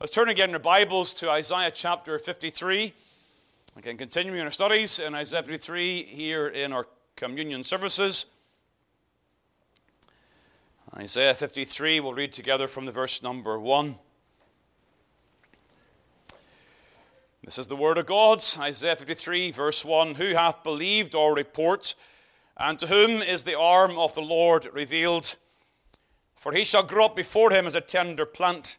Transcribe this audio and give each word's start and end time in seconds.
Let's 0.00 0.14
turn 0.14 0.30
again 0.30 0.48
your 0.48 0.60
Bibles 0.60 1.12
to 1.12 1.28
Isaiah 1.28 1.70
chapter 1.70 2.18
53. 2.18 2.94
Again, 3.76 3.98
continuing 3.98 4.40
our 4.40 4.50
studies 4.50 4.98
in 4.98 5.14
Isaiah 5.14 5.42
53 5.42 6.04
here 6.04 6.48
in 6.48 6.72
our 6.72 6.86
communion 7.16 7.62
services. 7.62 8.24
Isaiah 10.96 11.34
53, 11.34 12.00
we'll 12.00 12.14
read 12.14 12.32
together 12.32 12.66
from 12.66 12.86
the 12.86 12.92
verse 12.92 13.22
number 13.22 13.60
1. 13.60 13.96
This 17.44 17.58
is 17.58 17.68
the 17.68 17.76
word 17.76 17.98
of 17.98 18.06
God, 18.06 18.42
Isaiah 18.58 18.96
53, 18.96 19.50
verse 19.50 19.84
1. 19.84 20.14
Who 20.14 20.32
hath 20.32 20.62
believed 20.62 21.14
our 21.14 21.34
report, 21.34 21.94
and 22.56 22.78
to 22.78 22.86
whom 22.86 23.20
is 23.20 23.44
the 23.44 23.58
arm 23.58 23.98
of 23.98 24.14
the 24.14 24.22
Lord 24.22 24.66
revealed? 24.72 25.36
For 26.36 26.52
he 26.52 26.64
shall 26.64 26.84
grow 26.84 27.04
up 27.04 27.16
before 27.16 27.50
him 27.50 27.66
as 27.66 27.74
a 27.74 27.82
tender 27.82 28.24
plant 28.24 28.78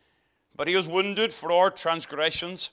But 0.55 0.67
he 0.67 0.75
was 0.75 0.87
wounded 0.87 1.33
for 1.33 1.51
our 1.51 1.69
transgressions, 1.69 2.71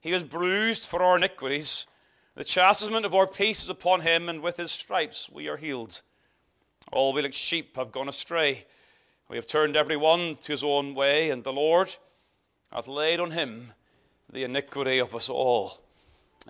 he 0.00 0.12
was 0.12 0.24
bruised 0.24 0.86
for 0.86 1.02
our 1.02 1.16
iniquities. 1.16 1.86
The 2.34 2.44
chastisement 2.44 3.06
of 3.06 3.14
our 3.14 3.26
peace 3.26 3.62
is 3.62 3.68
upon 3.68 4.00
him, 4.00 4.28
and 4.28 4.42
with 4.42 4.56
his 4.56 4.72
stripes 4.72 5.30
we 5.30 5.48
are 5.48 5.56
healed. 5.56 6.02
All 6.92 7.12
we 7.12 7.22
like 7.22 7.32
sheep 7.32 7.76
have 7.76 7.92
gone 7.92 8.08
astray. 8.08 8.66
We 9.28 9.36
have 9.36 9.46
turned 9.46 9.76
every 9.76 9.96
one 9.96 10.36
to 10.36 10.52
his 10.52 10.62
own 10.62 10.94
way, 10.94 11.30
and 11.30 11.44
the 11.44 11.52
Lord 11.52 11.96
hath 12.72 12.88
laid 12.88 13.20
on 13.20 13.30
him 13.30 13.72
the 14.30 14.44
iniquity 14.44 14.98
of 14.98 15.14
us 15.14 15.30
all. 15.30 15.80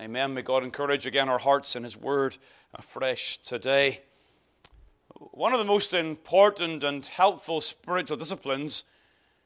Amen. 0.01 0.35
May 0.35 0.43
God 0.43 0.65
encourage 0.65 1.07
again 1.07 1.29
our 1.29 1.39
hearts 1.39 1.77
in 1.77 1.85
his 1.85 1.97
word 1.97 2.37
afresh 2.75 3.37
today. 3.37 4.01
One 5.15 5.53
of 5.53 5.61
the 5.61 5.65
most 5.65 5.95
important 5.95 6.83
and 6.83 7.07
helpful 7.07 7.61
spiritual 7.61 8.17
disciplines 8.17 8.83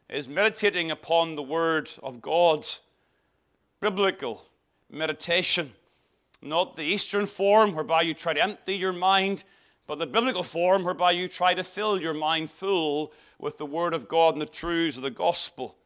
is 0.09 0.27
meditating 0.27 0.91
upon 0.91 1.35
the 1.35 1.43
Word 1.43 1.91
of 2.03 2.23
God. 2.23 2.67
Biblical 3.81 4.43
meditation. 4.91 5.73
Not 6.41 6.77
the 6.77 6.85
Eastern 6.85 7.27
form 7.27 7.75
whereby 7.75 8.03
you 8.03 8.15
try 8.15 8.33
to 8.33 8.43
empty 8.43 8.77
your 8.77 8.93
mind, 8.93 9.45
but 9.87 9.99
the 9.99 10.07
biblical 10.07 10.43
form 10.43 10.85
whereby 10.85 11.11
you 11.11 11.29
try 11.29 11.53
to 11.53 11.65
fill 11.65 12.01
your 12.01 12.15
mind 12.15 12.51
full 12.51 13.13
with 13.39 13.59
the 13.59 13.67
Word 13.67 13.93
of 13.93 14.09
God 14.09 14.35
and 14.35 14.41
the 14.41 14.47
truths 14.47 14.97
of 14.97 15.03
the 15.03 15.11
gospel. 15.11 15.77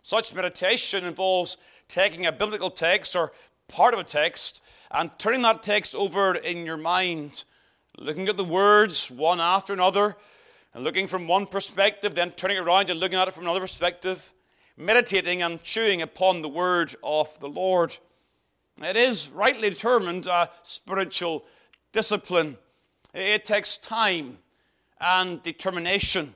Such 0.00 0.34
meditation 0.34 1.04
involves 1.04 1.58
taking 1.88 2.24
a 2.24 2.32
biblical 2.32 2.70
text 2.70 3.14
or 3.14 3.32
part 3.68 3.92
of 3.92 4.00
a 4.00 4.04
text 4.04 4.62
and 4.90 5.10
turning 5.18 5.42
that 5.42 5.62
text 5.62 5.94
over 5.94 6.34
in 6.34 6.64
your 6.64 6.76
mind, 6.76 7.44
looking 7.98 8.28
at 8.28 8.36
the 8.36 8.44
words 8.44 9.10
one 9.10 9.40
after 9.40 9.72
another, 9.72 10.16
and 10.74 10.84
looking 10.84 11.06
from 11.06 11.28
one 11.28 11.46
perspective, 11.46 12.14
then 12.14 12.30
turning 12.32 12.58
around 12.58 12.90
and 12.90 12.98
looking 12.98 13.18
at 13.18 13.28
it 13.28 13.34
from 13.34 13.44
another 13.44 13.60
perspective, 13.60 14.32
meditating 14.76 15.42
and 15.42 15.62
chewing 15.62 16.00
upon 16.00 16.42
the 16.42 16.48
word 16.48 16.94
of 17.02 17.38
the 17.40 17.48
Lord. 17.48 17.98
It 18.82 18.96
is 18.96 19.28
rightly 19.28 19.68
determined 19.70 20.26
a 20.26 20.48
spiritual 20.62 21.44
discipline. 21.92 22.56
It 23.12 23.44
takes 23.44 23.76
time 23.76 24.38
and 24.98 25.42
determination. 25.42 26.34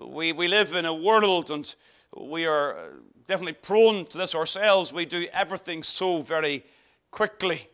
We, 0.00 0.32
we 0.32 0.46
live 0.46 0.74
in 0.74 0.84
a 0.84 0.94
world, 0.94 1.50
and 1.50 1.74
we 2.16 2.46
are 2.46 2.92
definitely 3.26 3.54
prone 3.54 4.06
to 4.06 4.18
this 4.18 4.34
ourselves. 4.34 4.92
We 4.92 5.04
do 5.04 5.26
everything 5.32 5.82
so 5.82 6.22
very 6.22 6.64
quickly. 7.10 7.68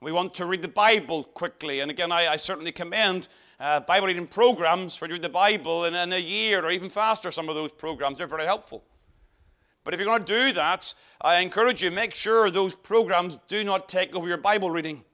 We 0.00 0.12
want 0.12 0.34
to 0.34 0.46
read 0.46 0.62
the 0.62 0.68
Bible 0.68 1.24
quickly. 1.24 1.80
And 1.80 1.90
again, 1.90 2.10
I, 2.10 2.32
I 2.32 2.36
certainly 2.36 2.72
commend 2.72 3.28
uh, 3.58 3.80
Bible 3.80 4.08
reading 4.08 4.26
programs 4.26 4.96
for 4.96 5.06
reading 5.06 5.22
the 5.22 5.28
Bible 5.28 5.86
in, 5.86 5.94
in 5.94 6.12
a 6.12 6.18
year 6.18 6.64
or 6.64 6.70
even 6.70 6.90
faster. 6.90 7.30
Some 7.30 7.48
of 7.48 7.54
those 7.54 7.72
programs 7.72 8.20
are 8.20 8.26
very 8.26 8.44
helpful. 8.44 8.84
But 9.82 9.94
if 9.94 10.00
you're 10.00 10.08
going 10.08 10.24
to 10.24 10.46
do 10.46 10.52
that, 10.52 10.92
I 11.20 11.40
encourage 11.40 11.82
you 11.82 11.90
make 11.90 12.14
sure 12.14 12.50
those 12.50 12.74
programs 12.74 13.38
do 13.48 13.64
not 13.64 13.88
take 13.88 14.14
over 14.14 14.28
your 14.28 14.36
Bible 14.36 14.70
reading. 14.70 15.04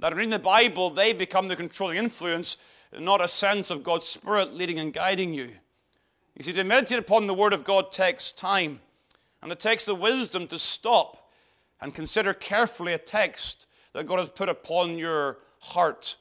That 0.00 0.16
reading 0.16 0.30
the 0.30 0.38
Bible, 0.38 0.90
they 0.90 1.12
become 1.12 1.48
the 1.48 1.56
controlling 1.56 1.98
influence, 1.98 2.56
not 2.98 3.20
a 3.20 3.28
sense 3.28 3.70
of 3.70 3.82
God's 3.82 4.06
Spirit 4.06 4.54
leading 4.54 4.78
and 4.78 4.92
guiding 4.92 5.34
you. 5.34 5.50
You 6.36 6.42
see, 6.42 6.54
to 6.54 6.64
meditate 6.64 6.98
upon 6.98 7.26
the 7.26 7.34
Word 7.34 7.52
of 7.52 7.64
God 7.64 7.92
takes 7.92 8.32
time, 8.32 8.80
and 9.42 9.52
it 9.52 9.60
takes 9.60 9.84
the 9.84 9.94
wisdom 9.94 10.46
to 10.48 10.58
stop 10.58 11.28
and 11.80 11.94
consider 11.94 12.32
carefully 12.32 12.94
a 12.94 12.98
text 12.98 13.66
that 13.92 14.06
God 14.06 14.18
has 14.18 14.30
put 14.30 14.48
upon 14.48 14.96
your 14.96 15.38
heart. 15.60 16.16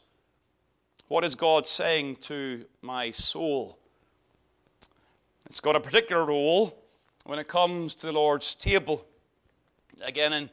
What 1.10 1.26
is 1.26 1.34
God 1.34 1.66
saying 1.66 2.18
to 2.18 2.66
my 2.84 3.10
soul? 3.10 3.80
It's 5.48 5.60
got 5.60 5.76
a 5.76 5.80
particular 5.80 6.24
role 6.24 6.84
when 7.26 7.40
it 7.40 7.48
comes 7.48 7.96
to 7.96 8.06
the 8.06 8.14
Lord's 8.14 8.54
table. 8.54 9.08
Again, 10.06 10.34
in 10.34 10.50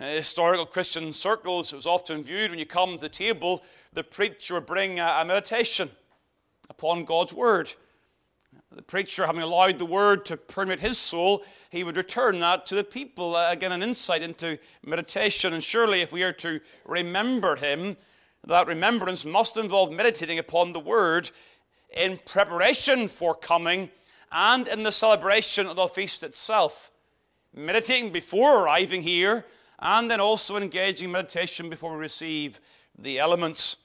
uh, 0.00 0.06
historical 0.06 0.66
Christian 0.66 1.12
circles, 1.12 1.72
it 1.72 1.76
was 1.76 1.86
often 1.86 2.24
viewed 2.24 2.50
when 2.50 2.58
you 2.58 2.66
come 2.66 2.96
to 2.96 3.00
the 3.00 3.08
table, 3.08 3.62
the 3.92 4.02
preacher 4.02 4.54
would 4.54 4.66
bring 4.66 4.98
a, 4.98 5.24
meditation 5.24 5.92
upon 6.68 7.04
God's 7.04 7.32
word. 7.32 7.72
The 8.74 8.82
preacher, 8.82 9.26
having 9.26 9.42
allowed 9.42 9.78
the 9.78 9.86
word 9.86 10.26
to 10.26 10.36
permeate 10.36 10.80
his 10.80 10.98
soul, 10.98 11.44
he 11.70 11.84
would 11.84 11.96
return 11.96 12.40
that 12.40 12.66
to 12.66 12.74
the 12.74 12.82
people. 12.82 13.36
Uh, 13.36 13.52
again, 13.52 13.70
an 13.70 13.84
insight 13.84 14.22
into 14.22 14.58
meditation. 14.84 15.52
And 15.52 15.62
surely, 15.62 16.00
if 16.00 16.10
we 16.10 16.24
are 16.24 16.32
to 16.32 16.60
remember 16.84 17.54
him, 17.54 17.96
that 18.46 18.66
remembrance 18.66 19.24
must 19.24 19.56
involve 19.56 19.92
meditating 19.92 20.38
upon 20.38 20.72
the 20.72 20.80
word 20.80 21.30
in 21.90 22.18
preparation 22.24 23.08
for 23.08 23.34
coming 23.34 23.90
and 24.32 24.68
in 24.68 24.82
the 24.82 24.92
celebration 24.92 25.66
of 25.66 25.76
the 25.76 25.88
feast 25.88 26.22
itself. 26.22 26.90
Meditating 27.54 28.12
before 28.12 28.64
arriving 28.64 29.02
here, 29.02 29.44
and 29.80 30.10
then 30.10 30.20
also 30.20 30.56
engaging 30.56 31.10
meditation 31.10 31.70
before 31.70 31.92
we 31.94 31.98
receive 31.98 32.60
the 32.98 33.18
elements. 33.18 33.76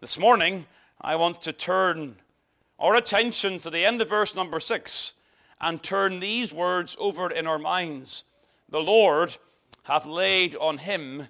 This 0.00 0.18
morning, 0.18 0.66
I 1.00 1.16
want 1.16 1.40
to 1.42 1.52
turn 1.52 2.16
our 2.78 2.94
attention 2.94 3.58
to 3.60 3.70
the 3.70 3.84
end 3.84 4.02
of 4.02 4.10
verse 4.10 4.36
number 4.36 4.60
six 4.60 5.14
and 5.60 5.82
turn 5.82 6.20
these 6.20 6.52
words 6.52 6.96
over 7.00 7.30
in 7.30 7.46
our 7.46 7.58
minds. 7.58 8.24
The 8.68 8.80
Lord 8.80 9.36
hath 9.84 10.04
laid 10.04 10.54
on 10.56 10.78
him 10.78 11.28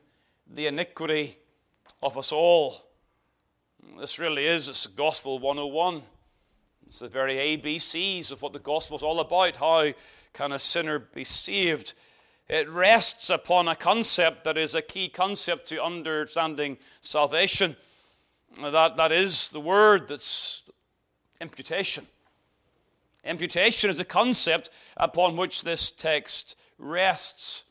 the 0.53 0.67
iniquity 0.67 1.39
of 2.03 2.19
us 2.19 2.33
all. 2.33 2.83
This 3.99 4.19
really 4.19 4.47
is 4.47 4.69
it's 4.69 4.87
Gospel 4.87 5.39
101. 5.39 6.03
It's 6.87 7.01
the 7.01 7.09
very 7.09 7.35
ABCs 7.35 8.31
of 8.31 8.43
what 8.43 8.53
the 8.53 8.59
gospel 8.59 8.97
is 8.97 9.03
all 9.03 9.21
about. 9.21 9.57
How 9.57 9.93
can 10.33 10.53
a 10.53 10.59
sinner 10.59 10.99
be 10.99 11.25
saved? 11.25 11.95
It 12.49 12.69
rests 12.71 13.29
upon 13.29 13.67
a 13.67 13.75
concept 13.75 14.45
that 14.45 14.57
is 14.57 14.75
a 14.75 14.83
key 14.83 15.09
concept 15.09 15.69
to 15.69 15.83
understanding 15.83 16.79
salvation. 17.01 17.75
That, 18.61 18.97
that 18.97 19.11
is 19.11 19.51
the 19.51 19.61
word 19.61 20.07
that's 20.07 20.63
imputation. 21.41 22.07
Imputation 23.25 23.91
is 23.91 23.99
a 23.99 24.05
concept 24.05 24.71
upon 24.97 25.37
which 25.37 25.65
this 25.65 25.91
text 25.91 26.55
rests. 26.79 27.65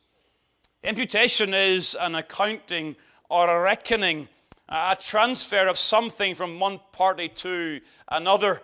Imputation 0.82 1.54
is 1.54 1.96
an 1.98 2.14
accounting 2.14 2.96
or 3.28 3.48
a 3.48 3.60
reckoning, 3.60 4.28
a 4.68 4.96
transfer 5.00 5.66
of 5.66 5.78
something 5.78 6.34
from 6.34 6.58
one 6.60 6.80
party 6.92 7.28
to 7.28 7.80
another. 8.08 8.62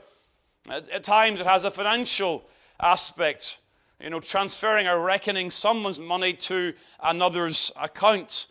At 0.68 1.02
times 1.02 1.40
it 1.40 1.46
has 1.46 1.64
a 1.64 1.70
financial 1.70 2.44
aspect, 2.80 3.58
you 4.00 4.10
know, 4.10 4.20
transferring 4.20 4.86
or 4.86 5.00
reckoning 5.00 5.50
someone's 5.50 6.00
money 6.00 6.32
to 6.34 6.74
another's 7.02 7.72
account. 7.80 8.46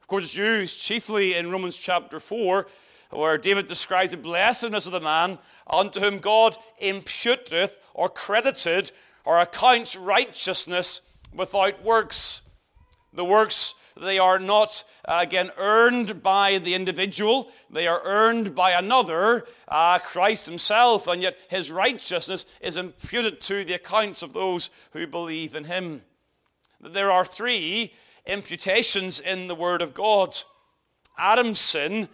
Of 0.00 0.08
course, 0.08 0.24
it's 0.24 0.36
used 0.36 0.80
chiefly 0.80 1.34
in 1.34 1.50
Romans 1.50 1.76
chapter 1.76 2.20
4, 2.20 2.66
where 3.10 3.38
David 3.38 3.66
describes 3.66 4.10
the 4.10 4.16
blessedness 4.16 4.86
of 4.86 4.92
the 4.92 5.00
man 5.00 5.38
unto 5.66 6.00
whom 6.00 6.18
God 6.18 6.56
imputeth 6.82 7.76
or 7.94 8.08
credited 8.08 8.92
or 9.24 9.38
accounts 9.38 9.96
righteousness 9.96 11.00
without 11.32 11.82
works. 11.82 12.42
The 13.12 13.24
works 13.24 13.74
they 13.96 14.18
are 14.18 14.38
not, 14.38 14.84
uh, 15.04 15.20
again, 15.22 15.50
earned 15.56 16.22
by 16.22 16.58
the 16.58 16.74
individual. 16.74 17.50
They 17.70 17.86
are 17.86 18.02
earned 18.04 18.54
by 18.54 18.72
another, 18.72 19.46
uh, 19.68 20.00
Christ 20.00 20.46
himself, 20.46 21.06
and 21.06 21.22
yet 21.22 21.38
his 21.48 21.70
righteousness 21.70 22.44
is 22.60 22.76
imputed 22.76 23.40
to 23.42 23.64
the 23.64 23.74
accounts 23.74 24.22
of 24.22 24.32
those 24.32 24.70
who 24.92 25.06
believe 25.06 25.54
in 25.54 25.64
him. 25.64 26.02
There 26.80 27.10
are 27.10 27.24
three 27.24 27.94
imputations 28.26 29.20
in 29.20 29.46
the 29.46 29.54
Word 29.54 29.80
of 29.80 29.94
God. 29.94 30.36
Adam's 31.16 31.60
sin 31.60 32.08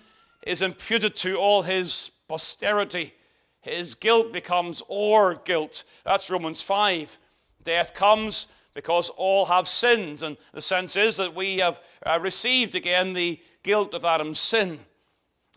is 0.47 0.61
imputed 0.61 1.17
to 1.17 1.37
all 1.37 1.63
his 1.63 2.11
posterity. 2.29 3.15
His 3.63 3.95
guilt 3.95 4.33
becomes 4.33 4.83
our 4.91 5.35
guilt. 5.35 5.85
That's 6.05 6.31
Romans 6.31 6.63
5. 6.63 7.19
Death 7.63 7.95
comes 7.95 8.49
because 8.81 9.11
all 9.11 9.45
have 9.45 9.69
sinned. 9.69 10.23
And 10.23 10.39
the 10.55 10.63
sense 10.63 10.97
is 10.97 11.19
that 11.19 11.35
we 11.35 11.59
have 11.59 11.83
uh, 12.07 12.19
received 12.23 12.75
again 12.75 13.13
the 13.13 13.39
guilt 13.63 13.93
of 13.93 14.07
Adam's 14.07 14.41
sin. 14.41 14.81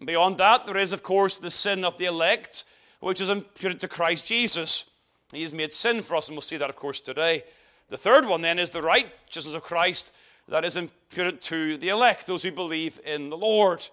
Beyond 0.04 0.38
that, 0.40 0.66
there 0.66 0.76
is, 0.76 0.92
of 0.92 1.04
course, 1.04 1.38
the 1.38 1.50
sin 1.50 1.86
of 1.86 1.98
the 1.98 2.04
elect, 2.04 2.66
which 3.00 3.22
is 3.22 3.30
imputed 3.30 3.80
to 3.80 3.88
Christ 3.88 4.26
Jesus. 4.26 4.84
He 5.32 5.44
has 5.44 5.54
made 5.54 5.72
sin 5.72 6.02
for 6.02 6.18
us, 6.18 6.28
and 6.28 6.36
we'll 6.36 6.42
see 6.42 6.58
that, 6.58 6.70
of 6.70 6.76
course, 6.76 7.00
today. 7.00 7.46
The 7.88 7.96
third 7.96 8.26
one, 8.26 8.42
then, 8.42 8.60
is 8.60 8.72
the 8.72 8.82
righteousness 8.82 9.56
of 9.56 9.64
Christ 9.64 10.12
that 10.50 10.66
is 10.66 10.76
imputed 10.76 11.40
to 11.44 11.78
the 11.78 11.88
elect, 11.88 12.28
those 12.28 12.44
who 12.44 12.52
believe 12.52 13.00
in 13.06 13.30
the 13.30 13.38
Lord. 13.38 13.88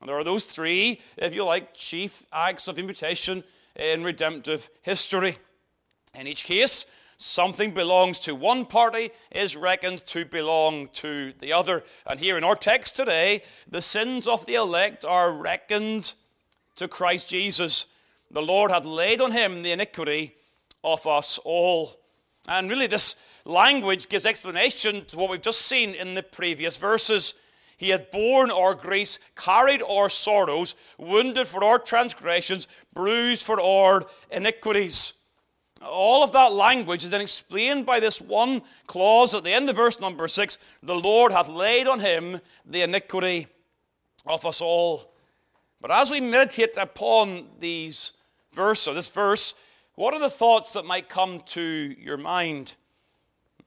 And 0.00 0.08
there 0.08 0.16
are 0.16 0.22
those 0.22 0.44
three, 0.44 1.00
if 1.16 1.34
you 1.34 1.44
like, 1.44 1.74
chief 1.74 2.24
acts 2.32 2.68
of 2.68 2.78
imputation 2.78 3.42
in 3.74 4.04
redemptive 4.04 4.68
history. 4.82 5.38
In 6.14 6.28
each 6.28 6.44
case, 6.44 6.86
something 7.16 7.72
belongs 7.72 8.18
to 8.20 8.34
one 8.34 8.66
party 8.66 9.10
is 9.30 9.56
reckoned 9.56 10.04
to 10.06 10.24
belong 10.24 10.88
to 10.94 11.32
the 11.38 11.52
other. 11.52 11.82
And 12.06 12.20
here 12.20 12.36
in 12.36 12.44
our 12.44 12.56
text 12.56 12.96
today, 12.96 13.42
the 13.68 13.82
sins 13.82 14.26
of 14.26 14.46
the 14.46 14.54
elect 14.54 15.04
are 15.04 15.32
reckoned 15.32 16.14
to 16.76 16.88
Christ 16.88 17.28
Jesus. 17.28 17.86
The 18.30 18.42
Lord 18.42 18.70
hath 18.70 18.84
laid 18.84 19.20
on 19.20 19.32
him 19.32 19.62
the 19.62 19.72
iniquity 19.72 20.34
of 20.84 21.06
us 21.06 21.38
all. 21.44 21.96
And 22.48 22.70
really, 22.70 22.86
this 22.86 23.16
language 23.44 24.08
gives 24.08 24.26
explanation 24.26 25.04
to 25.06 25.16
what 25.16 25.30
we've 25.30 25.40
just 25.40 25.62
seen 25.62 25.94
in 25.94 26.14
the 26.14 26.22
previous 26.22 26.76
verses. 26.76 27.34
He 27.76 27.90
hath 27.90 28.10
borne 28.10 28.50
our 28.50 28.74
griefs, 28.74 29.18
carried 29.34 29.82
our 29.82 30.08
sorrows, 30.08 30.74
wounded 30.98 31.46
for 31.46 31.62
our 31.62 31.78
transgressions, 31.78 32.68
bruised 32.94 33.44
for 33.44 33.60
our 33.60 34.06
iniquities. 34.30 35.12
All 35.82 36.24
of 36.24 36.32
that 36.32 36.52
language 36.52 37.04
is 37.04 37.10
then 37.10 37.20
explained 37.20 37.84
by 37.84 38.00
this 38.00 38.20
one 38.20 38.62
clause 38.86 39.34
at 39.34 39.44
the 39.44 39.52
end 39.52 39.68
of 39.68 39.76
verse 39.76 40.00
number 40.00 40.26
six 40.26 40.58
the 40.82 40.94
Lord 40.94 41.32
hath 41.32 41.48
laid 41.48 41.86
on 41.86 42.00
him 42.00 42.40
the 42.64 42.82
iniquity 42.82 43.46
of 44.24 44.46
us 44.46 44.60
all. 44.60 45.12
But 45.80 45.90
as 45.90 46.10
we 46.10 46.20
meditate 46.20 46.76
upon 46.76 47.46
these 47.60 48.12
verse 48.52 48.88
or 48.88 48.94
this 48.94 49.08
verse, 49.08 49.54
what 49.94 50.14
are 50.14 50.20
the 50.20 50.30
thoughts 50.30 50.72
that 50.72 50.84
might 50.84 51.08
come 51.08 51.40
to 51.46 51.62
your 51.62 52.16
mind? 52.16 52.74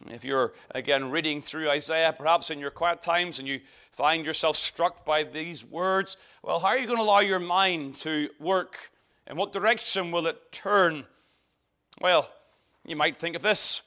If 0.07 0.23
you're 0.23 0.53
again 0.71 1.11
reading 1.11 1.41
through 1.41 1.69
Isaiah, 1.69 2.13
perhaps 2.17 2.49
in 2.49 2.59
your 2.59 2.71
quiet 2.71 3.01
times, 3.01 3.37
and 3.37 3.47
you 3.47 3.59
find 3.91 4.25
yourself 4.25 4.55
struck 4.55 5.05
by 5.05 5.23
these 5.23 5.65
words, 5.65 6.17
well, 6.41 6.59
how 6.59 6.69
are 6.69 6.77
you 6.77 6.87
going 6.87 6.97
to 6.97 7.03
allow 7.03 7.19
your 7.19 7.39
mind 7.39 7.95
to 7.95 8.29
work? 8.39 8.91
In 9.27 9.37
what 9.37 9.51
direction 9.51 10.11
will 10.11 10.25
it 10.25 10.51
turn? 10.51 11.05
Well, 12.01 12.29
you 12.85 12.95
might 12.95 13.17
think 13.17 13.35
of 13.35 13.41
this. 13.41 13.81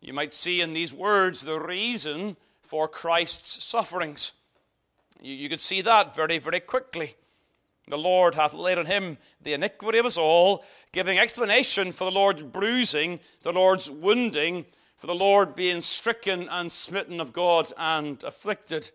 You 0.00 0.12
might 0.12 0.32
see 0.32 0.60
in 0.60 0.72
these 0.72 0.94
words 0.94 1.40
the 1.42 1.58
reason 1.58 2.36
for 2.62 2.86
Christ's 2.86 3.64
sufferings. 3.64 4.32
You, 5.20 5.34
you 5.34 5.48
could 5.48 5.60
see 5.60 5.80
that 5.82 6.14
very, 6.14 6.38
very 6.38 6.60
quickly. 6.60 7.16
The 7.88 7.98
Lord 7.98 8.34
hath 8.34 8.54
laid 8.54 8.78
on 8.78 8.86
him 8.86 9.18
the 9.40 9.54
iniquity 9.54 9.98
of 9.98 10.06
us 10.06 10.16
all, 10.16 10.64
giving 10.92 11.18
explanation 11.18 11.92
for 11.92 12.04
the 12.04 12.10
Lord's 12.10 12.42
bruising, 12.42 13.20
the 13.42 13.52
Lord's 13.52 13.90
wounding, 13.90 14.66
for 14.96 15.06
the 15.08 15.14
Lord 15.14 15.54
being 15.54 15.80
stricken 15.80 16.48
and 16.48 16.70
smitten 16.70 17.20
of 17.20 17.32
God 17.32 17.72
and 17.76 18.22
afflicted. 18.24 18.90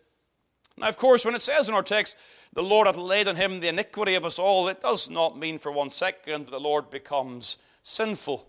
Now, 0.78 0.88
of 0.88 0.96
course, 0.96 1.24
when 1.24 1.34
it 1.34 1.42
says 1.42 1.68
in 1.68 1.74
our 1.74 1.82
text, 1.82 2.16
the 2.54 2.62
Lord 2.62 2.86
hath 2.86 2.96
laid 2.96 3.28
on 3.28 3.36
him 3.36 3.60
the 3.60 3.68
iniquity 3.68 4.14
of 4.14 4.24
us 4.24 4.38
all, 4.38 4.68
it 4.68 4.80
does 4.80 5.08
not 5.08 5.38
mean 5.38 5.58
for 5.58 5.72
one 5.72 5.90
second 5.90 6.46
that 6.46 6.50
the 6.50 6.60
Lord 6.60 6.90
becomes 6.90 7.56
sinful. 7.82 8.46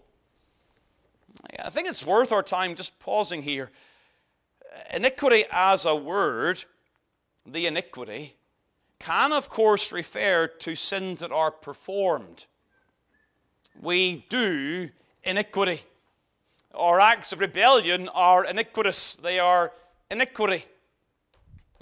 I 1.60 1.70
think 1.70 1.88
it's 1.88 2.06
worth 2.06 2.32
our 2.32 2.44
time 2.44 2.76
just 2.76 3.00
pausing 3.00 3.42
here. 3.42 3.72
Iniquity 4.94 5.46
as 5.52 5.86
a 5.86 5.96
word, 5.96 6.64
the 7.46 7.68
iniquity, 7.68 8.36
can 9.00 9.34
of 9.34 9.50
course 9.50 9.92
refer 9.92 10.48
to 10.48 10.76
sins 10.76 11.20
that 11.20 11.32
are 11.32 11.52
performed. 11.52 12.46
We 13.80 14.26
do 14.30 14.90
iniquity. 15.24 15.82
Our 16.74 17.00
acts 17.00 17.32
of 17.32 17.40
rebellion 17.40 18.10
are 18.10 18.46
iniquitous, 18.46 19.16
they 19.16 19.40
are 19.40 19.74
iniquity. 20.10 20.66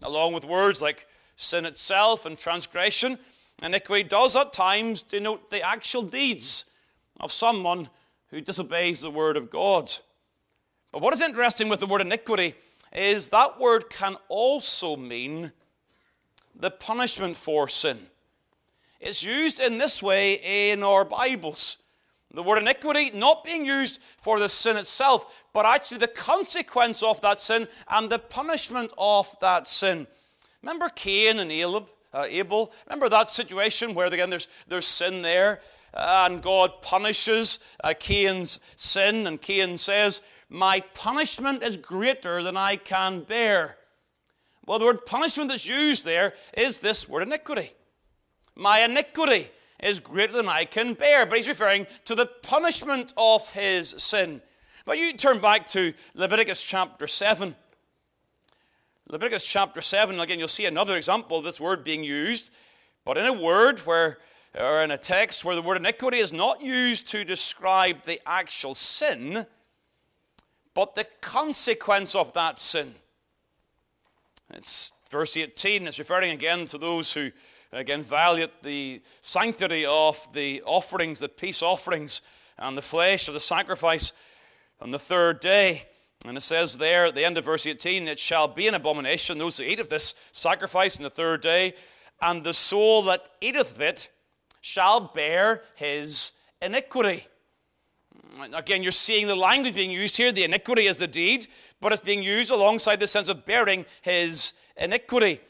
Along 0.01 0.33
with 0.33 0.45
words 0.45 0.81
like 0.81 1.07
sin 1.35 1.65
itself 1.65 2.25
and 2.25 2.37
transgression, 2.37 3.19
iniquity 3.63 4.03
does 4.03 4.35
at 4.35 4.51
times 4.51 5.03
denote 5.03 5.49
the 5.49 5.61
actual 5.61 6.01
deeds 6.01 6.65
of 7.19 7.31
someone 7.31 7.89
who 8.31 8.41
disobeys 8.41 9.01
the 9.01 9.11
word 9.11 9.37
of 9.37 9.49
God. 9.49 9.93
But 10.91 11.01
what 11.01 11.13
is 11.13 11.21
interesting 11.21 11.69
with 11.69 11.79
the 11.79 11.85
word 11.85 12.01
iniquity 12.01 12.55
is 12.93 13.29
that 13.29 13.59
word 13.59 13.89
can 13.89 14.17
also 14.27 14.95
mean 14.95 15.51
the 16.55 16.71
punishment 16.71 17.35
for 17.35 17.67
sin. 17.67 18.07
It's 18.99 19.23
used 19.23 19.59
in 19.59 19.77
this 19.77 20.01
way 20.03 20.71
in 20.71 20.83
our 20.83 21.05
Bibles. 21.05 21.77
The 22.33 22.43
word 22.43 22.59
iniquity 22.59 23.11
not 23.13 23.43
being 23.43 23.65
used 23.65 23.99
for 24.17 24.39
the 24.39 24.47
sin 24.47 24.77
itself, 24.77 25.33
but 25.53 25.65
actually 25.65 25.97
the 25.97 26.07
consequence 26.07 27.03
of 27.03 27.19
that 27.21 27.39
sin 27.39 27.67
and 27.89 28.09
the 28.09 28.19
punishment 28.19 28.91
of 28.97 29.35
that 29.41 29.67
sin. 29.67 30.07
Remember 30.61 30.89
Cain 30.89 31.39
and 31.39 31.51
Abel? 31.51 31.89
Uh, 32.13 32.27
Abel? 32.29 32.71
Remember 32.87 33.09
that 33.09 33.29
situation 33.29 33.93
where 33.93 34.07
again 34.07 34.29
there's, 34.29 34.47
there's 34.67 34.85
sin 34.85 35.21
there, 35.21 35.61
and 35.93 36.41
God 36.41 36.81
punishes 36.81 37.59
uh, 37.83 37.93
Cain's 37.99 38.59
sin, 38.75 39.27
and 39.27 39.41
Cain 39.41 39.77
says, 39.77 40.21
My 40.49 40.81
punishment 40.93 41.63
is 41.63 41.77
greater 41.77 42.41
than 42.43 42.57
I 42.57 42.75
can 42.75 43.21
bear. 43.21 43.77
Well, 44.65 44.79
the 44.79 44.85
word 44.85 45.05
punishment 45.05 45.49
that's 45.49 45.67
used 45.67 46.05
there 46.05 46.33
is 46.55 46.79
this 46.79 47.09
word 47.09 47.23
iniquity. 47.23 47.71
My 48.55 48.79
iniquity 48.79 49.49
is 49.81 49.99
greater 49.99 50.33
than 50.33 50.47
I 50.47 50.65
can 50.65 50.93
bear. 50.93 51.25
But 51.25 51.37
he's 51.37 51.49
referring 51.49 51.87
to 52.05 52.15
the 52.15 52.25
punishment 52.25 53.13
of 53.17 53.51
his 53.53 53.89
sin. 53.97 54.41
But 54.85 54.97
you 54.97 55.13
turn 55.13 55.39
back 55.39 55.67
to 55.69 55.93
Leviticus 56.13 56.63
chapter 56.63 57.07
7. 57.07 57.55
Leviticus 59.07 59.45
chapter 59.45 59.81
7, 59.81 60.19
again, 60.19 60.39
you'll 60.39 60.47
see 60.47 60.65
another 60.65 60.95
example 60.95 61.37
of 61.37 61.43
this 61.43 61.59
word 61.59 61.83
being 61.83 62.03
used, 62.03 62.49
but 63.03 63.17
in 63.17 63.25
a 63.25 63.33
word 63.33 63.79
where, 63.79 64.19
or 64.57 64.83
in 64.83 64.91
a 64.91 64.97
text 64.97 65.45
where 65.45 65.55
the 65.55 65.61
word 65.61 65.77
iniquity 65.77 66.17
is 66.17 66.33
not 66.33 66.61
used 66.61 67.07
to 67.09 67.23
describe 67.23 68.03
the 68.03 68.19
actual 68.25 68.73
sin, 68.73 69.45
but 70.73 70.95
the 70.95 71.05
consequence 71.21 72.15
of 72.15 72.33
that 72.33 72.59
sin. 72.59 72.95
It's 74.53 74.91
verse 75.09 75.37
18, 75.37 75.87
it's 75.87 75.99
referring 75.99 76.31
again 76.31 76.67
to 76.67 76.77
those 76.77 77.13
who 77.13 77.31
again 77.71 78.01
violate 78.01 78.63
the 78.63 79.01
sanctity 79.21 79.85
of 79.85 80.27
the 80.33 80.61
offerings, 80.65 81.19
the 81.19 81.29
peace 81.29 81.61
offerings, 81.61 82.21
and 82.57 82.77
the 82.77 82.81
flesh 82.81 83.27
of 83.27 83.33
the 83.33 83.39
sacrifice 83.39 84.11
on 84.81 84.91
the 84.91 84.99
third 84.99 85.39
day. 85.39 85.87
And 86.25 86.37
it 86.37 86.41
says 86.41 86.77
there 86.77 87.05
at 87.05 87.15
the 87.15 87.25
end 87.25 87.37
of 87.37 87.45
verse 87.45 87.65
18, 87.65 88.07
it 88.07 88.19
shall 88.19 88.47
be 88.47 88.67
an 88.67 88.75
abomination, 88.75 89.37
those 89.37 89.57
who 89.57 89.63
eat 89.63 89.79
of 89.79 89.89
this 89.89 90.13
sacrifice 90.33 90.97
on 90.97 91.03
the 91.03 91.09
third 91.09 91.41
day, 91.41 91.73
and 92.21 92.43
the 92.43 92.53
soul 92.53 93.01
that 93.03 93.27
eateth 93.39 93.75
of 93.75 93.81
it 93.81 94.09
shall 94.61 95.11
bear 95.13 95.63
his 95.75 96.31
iniquity. 96.61 97.27
Again, 98.53 98.81
you're 98.81 98.93
seeing 98.93 99.27
the 99.27 99.35
language 99.35 99.75
being 99.75 99.91
used 99.91 100.15
here. 100.15 100.31
The 100.31 100.45
iniquity 100.45 100.87
is 100.87 100.97
the 100.97 101.07
deed, 101.07 101.47
but 101.81 101.91
it's 101.91 102.01
being 102.01 102.23
used 102.23 102.51
alongside 102.51 102.99
the 102.99 103.07
sense 103.07 103.27
of 103.27 103.45
bearing 103.45 103.85
his 104.01 104.53
iniquity 104.77 105.41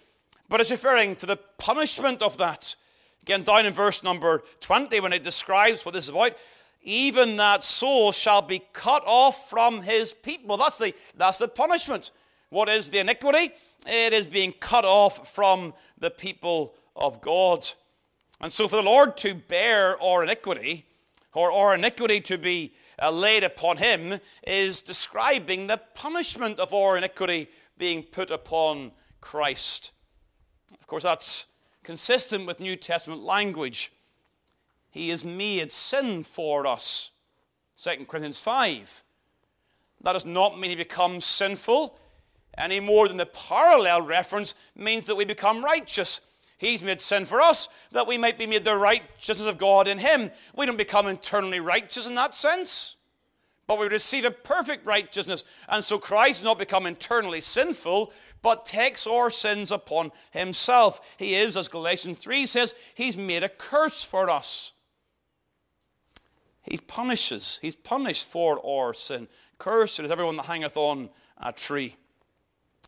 but 0.51 0.59
it's 0.59 0.69
referring 0.69 1.15
to 1.15 1.25
the 1.25 1.37
punishment 1.57 2.21
of 2.21 2.37
that. 2.37 2.75
Again, 3.21 3.43
down 3.43 3.65
in 3.65 3.71
verse 3.71 4.03
number 4.03 4.43
20, 4.59 4.99
when 4.99 5.13
it 5.13 5.23
describes 5.23 5.85
what 5.85 5.93
this 5.93 6.03
is 6.03 6.09
about, 6.09 6.35
even 6.81 7.37
that 7.37 7.63
soul 7.63 8.11
shall 8.11 8.41
be 8.41 8.61
cut 8.73 9.01
off 9.05 9.49
from 9.49 9.81
his 9.81 10.13
people. 10.13 10.57
That's 10.57 10.77
the, 10.77 10.93
that's 11.15 11.37
the 11.37 11.47
punishment. 11.47 12.11
What 12.49 12.67
is 12.67 12.89
the 12.89 12.99
iniquity? 12.99 13.53
It 13.87 14.11
is 14.11 14.25
being 14.25 14.51
cut 14.51 14.83
off 14.83 15.33
from 15.33 15.73
the 15.97 16.09
people 16.09 16.75
of 16.97 17.21
God. 17.21 17.65
And 18.41 18.51
so, 18.51 18.67
for 18.67 18.77
the 18.77 18.81
Lord 18.81 19.17
to 19.17 19.35
bear 19.35 20.01
our 20.01 20.23
iniquity, 20.23 20.85
or 21.33 21.51
our 21.51 21.75
iniquity 21.75 22.19
to 22.21 22.39
be 22.39 22.73
uh, 22.99 23.11
laid 23.11 23.43
upon 23.43 23.77
him, 23.77 24.19
is 24.45 24.81
describing 24.81 25.67
the 25.67 25.79
punishment 25.93 26.59
of 26.59 26.73
our 26.73 26.97
iniquity 26.97 27.49
being 27.77 28.01
put 28.01 28.31
upon 28.31 28.93
Christ. 29.21 29.91
Of 30.79 30.87
course, 30.87 31.03
that's 31.03 31.45
consistent 31.83 32.47
with 32.47 32.59
New 32.59 32.75
Testament 32.75 33.21
language. 33.21 33.91
He 34.89 35.11
is 35.11 35.23
made 35.23 35.71
sin 35.71 36.23
for 36.23 36.65
us. 36.65 37.11
2 37.81 38.05
Corinthians 38.07 38.39
5. 38.39 39.03
That 40.03 40.13
does 40.13 40.25
not 40.25 40.59
mean 40.59 40.71
he 40.71 40.75
becomes 40.75 41.25
sinful 41.25 41.97
any 42.57 42.79
more 42.79 43.07
than 43.07 43.17
the 43.17 43.25
parallel 43.27 44.01
reference 44.01 44.55
means 44.75 45.05
that 45.07 45.15
we 45.15 45.25
become 45.25 45.63
righteous. 45.63 46.21
He's 46.61 46.83
made 46.83 47.01
sin 47.01 47.25
for 47.25 47.41
us 47.41 47.69
that 47.91 48.05
we 48.05 48.19
might 48.19 48.37
be 48.37 48.45
made 48.45 48.65
the 48.65 48.75
righteousness 48.75 49.47
of 49.47 49.57
God 49.57 49.87
in 49.87 49.97
him. 49.97 50.29
We 50.55 50.67
don't 50.67 50.77
become 50.77 51.07
internally 51.07 51.59
righteous 51.59 52.05
in 52.05 52.13
that 52.13 52.35
sense, 52.35 52.97
but 53.65 53.79
we 53.79 53.87
receive 53.87 54.25
a 54.25 54.31
perfect 54.31 54.85
righteousness. 54.85 55.43
And 55.67 55.83
so 55.83 55.97
Christ 55.97 56.41
does 56.41 56.45
not 56.45 56.59
become 56.59 56.85
internally 56.85 57.41
sinful, 57.41 58.13
but 58.43 58.65
takes 58.65 59.07
our 59.07 59.31
sins 59.31 59.71
upon 59.71 60.11
himself. 60.29 61.15
He 61.17 61.33
is, 61.33 61.57
as 61.57 61.67
Galatians 61.67 62.19
3 62.19 62.45
says, 62.45 62.75
he's 62.93 63.17
made 63.17 63.43
a 63.43 63.49
curse 63.49 64.03
for 64.03 64.29
us. 64.29 64.73
He 66.61 66.77
punishes, 66.77 67.57
he's 67.63 67.75
punished 67.75 68.27
for 68.27 68.63
our 68.63 68.93
sin. 68.93 69.29
Cursed 69.57 69.99
is 69.99 70.11
everyone 70.11 70.37
that 70.37 70.45
hangeth 70.45 70.77
on 70.77 71.09
a 71.39 71.51
tree. 71.51 71.95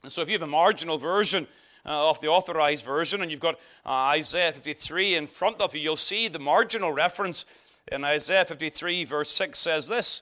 And 0.04 0.12
so 0.12 0.22
if 0.22 0.30
you 0.30 0.34
have 0.34 0.44
a 0.44 0.48
marginal 0.48 1.00
version 1.00 1.48
uh, 1.86 2.10
of 2.10 2.20
the 2.20 2.28
authorized 2.28 2.86
version 2.86 3.22
and 3.22 3.32
you've 3.32 3.40
got 3.40 3.56
uh, 3.86 3.90
Isaiah 3.90 4.52
53 4.52 5.16
in 5.16 5.28
front 5.28 5.62
of 5.62 5.76
you, 5.76 5.82
you'll 5.82 5.98
see 5.98 6.28
the 6.28 6.40
marginal 6.40 6.92
reference 6.92 7.46
in 7.92 8.04
Isaiah 8.04 8.46
53, 8.46 9.04
verse 9.06 9.32
6 9.32 9.60
says 9.60 9.88
this 9.88 10.22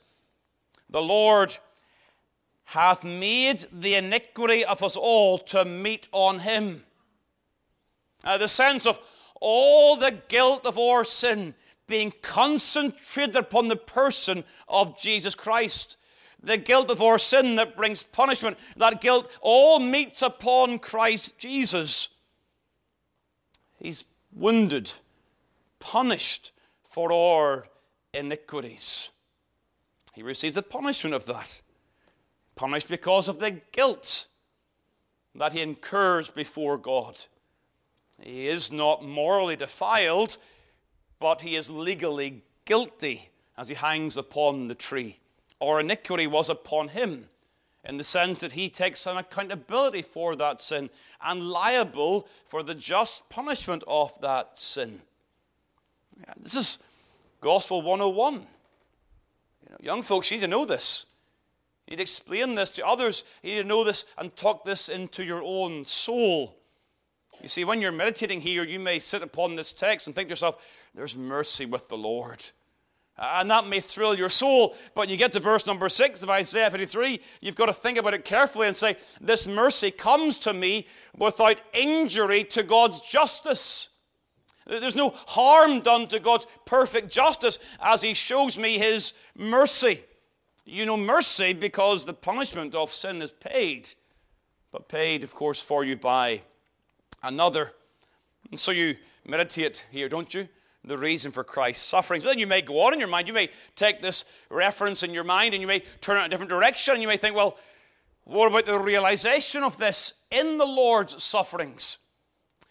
The 0.89 1.01
Lord 1.01 1.58
hath 2.65 3.03
made 3.03 3.65
the 3.72 3.96
iniquity 3.96 4.63
of 4.65 4.82
us 4.82 4.96
all 4.96 5.38
to 5.38 5.65
meet 5.65 6.08
on 6.12 6.39
him. 6.39 6.84
Uh, 8.24 8.38
the 8.38 8.48
sense 8.48 8.86
of 8.86 9.00
all 9.39 9.96
the 9.96 10.15
guilt 10.27 10.65
of 10.65 10.77
our 10.77 11.03
sin 11.03 11.53
being 11.88 12.13
concentrated 12.22 13.36
upon 13.36 13.68
the 13.68 13.75
person 13.75 14.44
of 14.68 15.00
Jesus 15.00 15.36
Christ 15.36 15.98
the 16.43 16.57
guilt 16.57 16.89
of 16.89 17.01
our 17.01 17.17
sin 17.17 17.55
that 17.55 17.75
brings 17.75 18.03
punishment, 18.03 18.57
that 18.75 19.01
guilt 19.01 19.31
all 19.41 19.79
meets 19.79 20.21
upon 20.21 20.79
Christ 20.79 21.38
Jesus. 21.38 22.10
He's 23.77 24.05
wounded, 24.33 24.91
punished 25.79 26.51
for 26.83 27.12
our 27.12 27.65
iniquities. 28.13 29.12
He 30.13 30.24
receives 30.24 30.55
the 30.55 30.63
punishment 30.63 31.15
of 31.15 31.25
that. 31.25 31.62
Punished 32.55 32.89
because 32.89 33.27
of 33.27 33.39
the 33.39 33.62
guilt 33.71 34.27
that 35.36 35.53
he 35.53 35.62
incurs 35.62 36.29
before 36.29 36.77
God. 36.77 37.17
He 38.21 38.48
is 38.48 38.71
not 38.71 39.03
morally 39.03 39.55
defiled, 39.55 40.38
but 41.19 41.41
he 41.41 41.55
is 41.55 41.69
legally 41.69 42.43
guilty 42.65 43.29
as 43.57 43.69
he 43.69 43.75
hangs 43.75 44.17
upon 44.17 44.67
the 44.67 44.75
tree 44.75 45.21
or 45.62 45.80
iniquity 45.80 46.25
was 46.25 46.50
upon 46.50 46.89
him, 46.89 47.30
in 47.86 47.98
the 47.98 48.03
sense 48.03 48.41
that 48.41 48.53
he 48.53 48.68
takes 48.68 49.06
an 49.06 49.15
accountability 49.15 50.01
for 50.01 50.36
that 50.36 50.60
sin 50.60 50.89
and 51.24 51.50
liable 51.50 52.27
for 52.48 52.63
the 52.63 52.75
just 52.75 53.30
punishment 53.30 53.84
of 53.88 54.20
that 54.22 54.58
sin. 54.60 55.01
This 56.38 56.56
is 56.56 56.80
Gospel 57.39 57.82
101. 57.82 58.34
You 58.34 58.39
know, 59.70 59.77
young 59.80 60.01
folks, 60.01 60.32
you 60.32 60.38
need 60.38 60.41
to 60.41 60.48
know 60.48 60.65
this. 60.65 61.06
You 61.88 61.91
need 61.91 61.98
to 61.98 62.03
explain 62.03 62.56
this 62.56 62.72
to 62.72 62.86
others. 62.86 63.24
You 63.44 63.56
need 63.56 63.62
to 63.62 63.68
know 63.68 63.84
this 63.84 64.06
and 64.18 64.36
talk 64.36 64.65
this 64.65 64.89
into 64.89 65.24
your 65.24 65.44
own 65.44 65.86
soul. 65.86 66.58
You 67.41 67.48
see, 67.48 67.65
when 67.65 67.82
you're 67.82 67.91
meditating 67.91 68.41
here, 68.41 68.63
you 68.63 68.80
may 68.80 69.00
sit 69.00 69.24
upon 69.24 69.56
this 69.56 69.74
text 69.74 70.08
and 70.08 70.15
think 70.15 70.27
to 70.30 70.32
yourself, 70.32 70.68
there's 70.94 71.15
mercy 71.15 71.65
with 71.65 71.88
the 71.88 71.98
Lord. 71.98 72.51
Uh, 73.18 73.39
and 73.41 73.51
that 73.51 73.68
may 73.68 73.80
thrill 73.80 74.18
your 74.18 74.30
soul, 74.30 74.75
but 74.96 75.10
you 75.10 75.18
get 75.18 75.32
to 75.34 75.39
verse 75.39 75.68
number 75.68 75.89
six 75.89 76.24
of 76.24 76.30
Isaiah 76.30 76.72
53, 76.72 77.20
you've 77.41 77.56
got 77.56 77.68
to 77.68 77.74
think 77.74 77.98
about 77.98 78.13
it 78.13 78.25
carefully 78.25 78.68
and 78.68 78.75
say, 78.75 78.98
This 79.20 79.48
mercy 79.48 79.91
comes 79.91 80.38
to 80.39 80.53
me 80.53 80.88
without 81.15 81.60
injury 81.74 82.44
to 82.46 82.63
God's 82.63 83.01
justice. 83.01 83.89
There's 84.65 84.96
no 84.96 85.10
harm 85.27 85.82
done 85.82 86.08
to 86.08 86.20
God's 86.20 86.48
perfect 86.65 87.12
justice 87.12 87.60
as 87.82 88.01
He 88.01 88.13
shows 88.13 88.58
me 88.58 88.77
His 88.77 89.13
mercy. 89.36 90.03
You 90.65 90.86
know, 90.86 90.98
mercy 90.98 91.53
because 91.53 92.06
the 92.06 92.13
punishment 92.13 92.75
of 92.75 92.91
sin 92.91 93.22
is 93.22 93.32
paid, 93.32 93.89
but 94.72 94.88
paid, 94.88 95.24
of 95.24 95.34
course, 95.34 95.62
for 95.62 95.84
you 95.84 95.98
by 95.98 96.44
another. 97.22 97.74
And 98.50 98.60
so 98.60 98.72
you 98.72 98.96
meditate 99.25 99.86
here, 99.91 100.08
don't 100.08 100.34
you? 100.34 100.48
The 100.84 100.98
reason 100.98 101.32
for 101.32 101.44
Christ's 101.44 101.88
sufferings. 101.88 102.24
But 102.24 102.32
then 102.32 102.40
you 102.40 102.48
may 102.48 102.62
go 102.62 102.82
on 102.82 102.94
in 102.94 103.00
your 103.00 103.08
mind, 103.08 103.28
you 103.28 103.34
may 103.34 103.50
take 103.76 104.02
this 104.02 104.26
reference 104.50 105.04
in 105.04 105.14
your 105.14 105.24
mind 105.24 105.54
and 105.54 105.62
you 105.62 105.68
may 105.68 105.84
turn 106.02 106.18
it 106.18 106.22
in 106.22 106.26
a 106.26 106.30
different 106.30 106.50
direction 106.50 106.94
and 106.94 107.02
you 107.02 107.08
may 107.08 107.18
think, 107.18 107.36
well, 107.36 107.58
what 108.24 108.48
about 108.48 108.66
the 108.66 108.78
realization 108.78 109.64
of 109.64 109.78
this 109.78 110.14
in 110.30 110.58
the 110.58 110.66
Lord's 110.66 111.22
sufferings? 111.24 111.98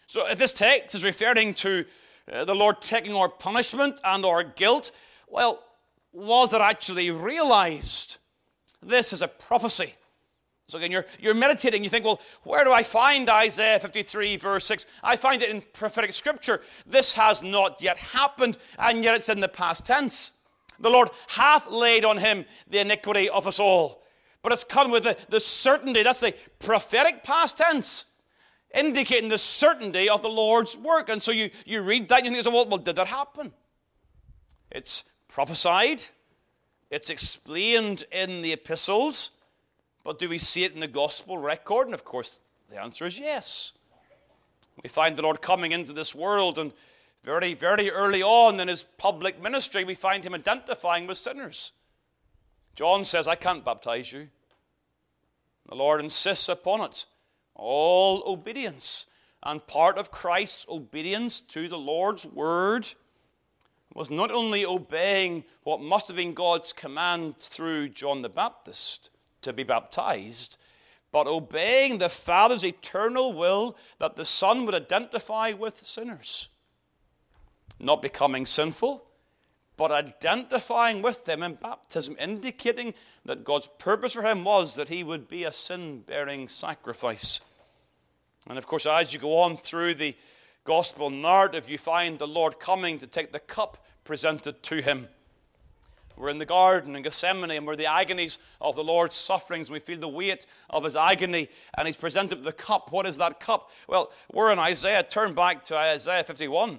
So 0.07 0.27
if 0.29 0.37
this 0.37 0.53
text 0.53 0.95
is 0.95 1.05
referring 1.05 1.53
to 1.55 1.85
uh, 2.31 2.45
the 2.45 2.55
Lord 2.55 2.81
taking 2.81 3.15
our 3.15 3.29
punishment 3.29 3.99
and 4.03 4.25
our 4.25 4.43
guilt, 4.43 4.91
well, 5.27 5.63
was 6.11 6.53
it 6.53 6.61
actually 6.61 7.11
realized? 7.11 8.17
This 8.81 9.13
is 9.13 9.21
a 9.21 9.27
prophecy. 9.27 9.95
So 10.71 10.77
again, 10.77 10.89
you're, 10.89 11.05
you're 11.19 11.33
meditating, 11.33 11.83
you 11.83 11.89
think, 11.89 12.05
well, 12.05 12.21
where 12.43 12.63
do 12.63 12.71
I 12.71 12.81
find 12.81 13.29
Isaiah 13.29 13.77
53, 13.77 14.37
verse 14.37 14.63
6? 14.63 14.85
I 15.03 15.17
find 15.17 15.41
it 15.41 15.49
in 15.49 15.61
prophetic 15.73 16.13
scripture. 16.13 16.61
This 16.87 17.11
has 17.11 17.43
not 17.43 17.83
yet 17.83 17.97
happened, 17.97 18.57
and 18.79 19.03
yet 19.03 19.15
it's 19.15 19.27
in 19.27 19.41
the 19.41 19.49
past 19.49 19.83
tense. 19.83 20.31
The 20.79 20.89
Lord 20.89 21.09
hath 21.27 21.69
laid 21.69 22.05
on 22.05 22.19
him 22.19 22.45
the 22.69 22.79
iniquity 22.79 23.29
of 23.29 23.47
us 23.47 23.59
all. 23.59 24.01
But 24.41 24.53
it's 24.53 24.63
come 24.63 24.91
with 24.91 25.03
the, 25.03 25.17
the 25.27 25.41
certainty, 25.41 26.03
that's 26.03 26.21
the 26.21 26.33
prophetic 26.59 27.21
past 27.21 27.57
tense, 27.57 28.05
indicating 28.73 29.27
the 29.27 29.37
certainty 29.37 30.07
of 30.07 30.21
the 30.21 30.29
Lord's 30.29 30.77
work. 30.77 31.09
And 31.09 31.21
so 31.21 31.33
you, 31.33 31.49
you 31.65 31.81
read 31.81 32.07
that 32.07 32.25
and 32.25 32.33
you 32.33 32.41
think, 32.41 32.55
well, 32.55 32.65
well, 32.65 32.77
did 32.77 32.95
that 32.95 33.09
happen? 33.09 33.51
It's 34.71 35.03
prophesied, 35.27 36.03
it's 36.89 37.09
explained 37.09 38.05
in 38.09 38.41
the 38.41 38.53
epistles. 38.53 39.31
But 40.03 40.19
do 40.19 40.29
we 40.29 40.37
see 40.37 40.63
it 40.63 40.73
in 40.73 40.79
the 40.79 40.87
gospel 40.87 41.37
record? 41.37 41.87
And 41.87 41.93
of 41.93 42.03
course, 42.03 42.39
the 42.69 42.81
answer 42.81 43.05
is 43.05 43.19
yes. 43.19 43.73
We 44.83 44.89
find 44.89 45.15
the 45.15 45.21
Lord 45.21 45.41
coming 45.41 45.71
into 45.71 45.93
this 45.93 46.15
world, 46.15 46.57
and 46.57 46.71
very, 47.23 47.53
very 47.53 47.91
early 47.91 48.23
on 48.23 48.59
in 48.59 48.67
his 48.67 48.83
public 48.97 49.41
ministry, 49.41 49.83
we 49.83 49.93
find 49.93 50.23
him 50.23 50.33
identifying 50.33 51.05
with 51.05 51.17
sinners. 51.17 51.71
John 52.75 53.03
says, 53.03 53.27
I 53.27 53.35
can't 53.35 53.65
baptize 53.65 54.11
you. 54.11 54.29
The 55.69 55.75
Lord 55.75 55.99
insists 56.01 56.49
upon 56.49 56.81
it. 56.81 57.05
All 57.53 58.23
obedience. 58.25 59.05
And 59.43 59.65
part 59.67 59.97
of 59.97 60.11
Christ's 60.11 60.65
obedience 60.69 61.41
to 61.41 61.67
the 61.67 61.77
Lord's 61.77 62.25
word 62.25 62.87
was 63.93 64.09
not 64.09 64.31
only 64.31 64.65
obeying 64.65 65.43
what 65.63 65.81
must 65.81 66.07
have 66.07 66.17
been 66.17 66.33
God's 66.33 66.73
command 66.73 67.37
through 67.37 67.89
John 67.89 68.21
the 68.21 68.29
Baptist, 68.29 69.09
to 69.41 69.53
be 69.53 69.63
baptized, 69.63 70.57
but 71.11 71.27
obeying 71.27 71.97
the 71.97 72.09
Father's 72.09 72.63
eternal 72.63 73.33
will 73.33 73.77
that 73.99 74.15
the 74.15 74.25
Son 74.25 74.65
would 74.65 74.75
identify 74.75 75.51
with 75.51 75.77
sinners. 75.77 76.47
Not 77.79 78.01
becoming 78.01 78.45
sinful, 78.45 79.05
but 79.75 79.91
identifying 79.91 81.01
with 81.01 81.25
them 81.25 81.41
in 81.41 81.55
baptism, 81.55 82.15
indicating 82.19 82.93
that 83.25 83.43
God's 83.43 83.69
purpose 83.79 84.13
for 84.13 84.23
him 84.23 84.43
was 84.43 84.75
that 84.75 84.89
he 84.89 85.03
would 85.03 85.27
be 85.27 85.43
a 85.43 85.51
sin 85.51 86.01
bearing 86.01 86.47
sacrifice. 86.47 87.41
And 88.47 88.57
of 88.57 88.67
course, 88.67 88.85
as 88.85 89.13
you 89.13 89.19
go 89.19 89.39
on 89.39 89.57
through 89.57 89.95
the 89.95 90.15
gospel 90.63 91.09
narrative, 91.09 91.69
you 91.69 91.77
find 91.77 92.19
the 92.19 92.27
Lord 92.27 92.59
coming 92.59 92.99
to 92.99 93.07
take 93.07 93.31
the 93.31 93.39
cup 93.39 93.83
presented 94.03 94.61
to 94.63 94.81
him. 94.81 95.07
We're 96.21 96.29
in 96.29 96.37
the 96.37 96.45
garden 96.45 96.95
in 96.95 97.01
Gethsemane 97.01 97.49
and 97.49 97.65
we're 97.65 97.75
the 97.75 97.87
agonies 97.87 98.37
of 98.61 98.75
the 98.75 98.83
Lord's 98.83 99.15
sufferings. 99.15 99.71
We 99.71 99.79
feel 99.79 99.97
the 99.97 100.07
weight 100.07 100.45
of 100.69 100.83
his 100.83 100.95
agony 100.95 101.49
and 101.75 101.87
he's 101.87 101.97
presented 101.97 102.43
the 102.43 102.51
cup. 102.51 102.91
What 102.91 103.07
is 103.07 103.17
that 103.17 103.39
cup? 103.39 103.71
Well, 103.87 104.11
we're 104.31 104.51
in 104.51 104.59
Isaiah. 104.59 105.01
Turn 105.01 105.33
back 105.33 105.63
to 105.63 105.75
Isaiah 105.75 106.23
51 106.23 106.77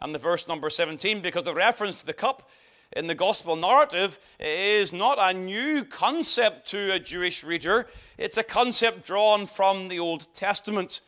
and 0.00 0.12
the 0.12 0.18
verse 0.18 0.48
number 0.48 0.68
17 0.68 1.20
because 1.20 1.44
the 1.44 1.54
reference 1.54 2.00
to 2.00 2.06
the 2.06 2.12
cup 2.12 2.50
in 2.90 3.06
the 3.06 3.14
gospel 3.14 3.54
narrative 3.54 4.18
is 4.40 4.92
not 4.92 5.18
a 5.20 5.32
new 5.32 5.84
concept 5.84 6.66
to 6.70 6.92
a 6.92 6.98
Jewish 6.98 7.44
reader, 7.44 7.86
it's 8.18 8.36
a 8.36 8.42
concept 8.42 9.06
drawn 9.06 9.46
from 9.46 9.86
the 9.86 10.00
Old 10.00 10.32
Testament. 10.32 11.02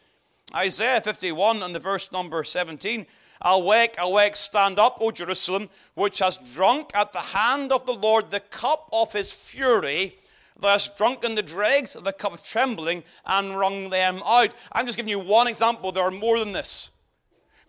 Isaiah 0.54 1.00
51 1.00 1.64
and 1.64 1.74
the 1.74 1.80
verse 1.80 2.12
number 2.12 2.44
17 2.44 3.04
Awake, 3.42 3.94
awake, 3.98 4.36
stand 4.36 4.78
up, 4.78 4.98
O 5.00 5.10
Jerusalem, 5.10 5.70
which 5.94 6.18
has 6.18 6.38
drunk 6.38 6.90
at 6.94 7.12
the 7.12 7.18
hand 7.18 7.72
of 7.72 7.86
the 7.86 7.94
Lord 7.94 8.30
the 8.30 8.40
cup 8.40 8.88
of 8.92 9.12
his 9.12 9.32
fury. 9.32 10.18
Thou 10.58 10.68
hast 10.70 10.96
drunken 10.96 11.36
the 11.36 11.42
dregs 11.42 11.94
of 11.94 12.04
the 12.04 12.12
cup 12.12 12.32
of 12.32 12.42
trembling 12.42 13.04
and 13.24 13.56
wrung 13.56 13.90
them 13.90 14.20
out. 14.26 14.54
I'm 14.72 14.86
just 14.86 14.96
giving 14.96 15.10
you 15.10 15.20
one 15.20 15.46
example. 15.46 15.92
There 15.92 16.02
are 16.02 16.10
more 16.10 16.38
than 16.38 16.52
this. 16.52 16.90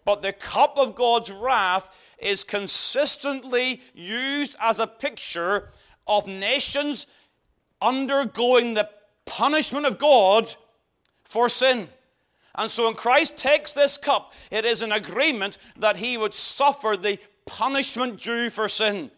But 0.06 0.24
the 0.24 0.34
cup 0.34 0.78
of 0.78 0.96
God's 0.96 1.32
wrath 1.32 1.90
is 2.18 2.44
consistently 2.44 3.82
used 3.94 4.56
as 4.60 4.80
a 4.80 4.88
picture 4.88 5.70
of 6.08 6.26
nations 6.28 7.06
undergoing 7.82 8.74
the 8.74 8.90
punishment 9.26 9.86
of 9.86 10.00
God 10.00 10.56
for 11.24 11.48
sin. 11.48 11.90
And 12.60 12.70
so 12.70 12.88
when 12.88 12.94
Christ 12.94 13.38
takes 13.38 13.72
this 13.72 13.98
cup, 13.98 14.34
it 14.52 14.66
is 14.66 14.82
an 14.82 14.92
agreement 14.92 15.58
that 15.78 15.96
he 15.96 16.18
would 16.18 16.34
suffer 16.34 16.98
the 16.98 17.18
punishment 17.46 18.22
due 18.22 18.50
for 18.50 18.68
sin. 18.68 19.12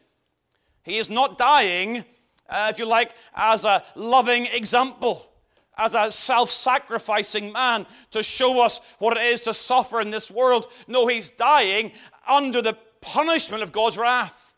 He 0.83 0.99
is 0.99 1.09
not 1.09 1.39
dying, 1.39 2.05
uh, 2.47 2.67
if 2.69 2.77
you 2.77 2.85
like, 2.85 3.15
as 3.33 3.65
a 3.65 3.83
loving 3.95 4.45
example, 4.45 5.27
as 5.75 5.95
a 5.95 6.11
self 6.11 6.51
sacrificing 6.51 7.51
man 7.51 7.87
to 8.11 8.21
show 8.21 8.61
us 8.61 8.79
what 8.99 9.17
it 9.17 9.23
is 9.23 9.41
to 9.41 9.55
suffer 9.55 9.99
in 9.99 10.11
this 10.11 10.29
world. 10.29 10.67
No, 10.87 11.07
he's 11.07 11.31
dying 11.31 11.93
under 12.27 12.61
the 12.61 12.77
punishment 13.01 13.63
of 13.63 13.71
God's 13.71 13.97
wrath, 13.97 14.53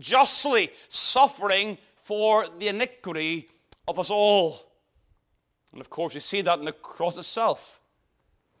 justly 0.00 0.72
suffering 0.88 1.78
for 1.94 2.46
the 2.58 2.66
iniquity 2.66 3.48
of 3.86 4.00
us 4.00 4.10
all. 4.10 4.72
And 5.70 5.80
of 5.80 5.90
course, 5.90 6.14
we 6.14 6.18
see 6.20 6.40
that 6.40 6.58
in 6.58 6.64
the 6.64 6.72
cross 6.72 7.18
itself. 7.18 7.80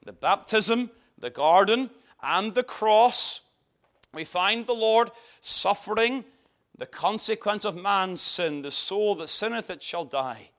The 0.06 0.12
baptism, 0.12 0.90
the 1.18 1.30
garden, 1.30 1.90
and 2.22 2.54
the 2.54 2.62
cross, 2.62 3.40
we 4.14 4.24
find 4.24 4.64
the 4.64 4.72
Lord 4.72 5.10
suffering 5.40 6.24
the 6.78 6.86
consequence 6.86 7.64
of 7.64 7.74
man's 7.74 8.20
sin. 8.20 8.62
The 8.62 8.70
soul 8.70 9.16
that 9.16 9.28
sinneth, 9.28 9.68
it 9.68 9.82
shall 9.82 10.04
die. 10.04 10.50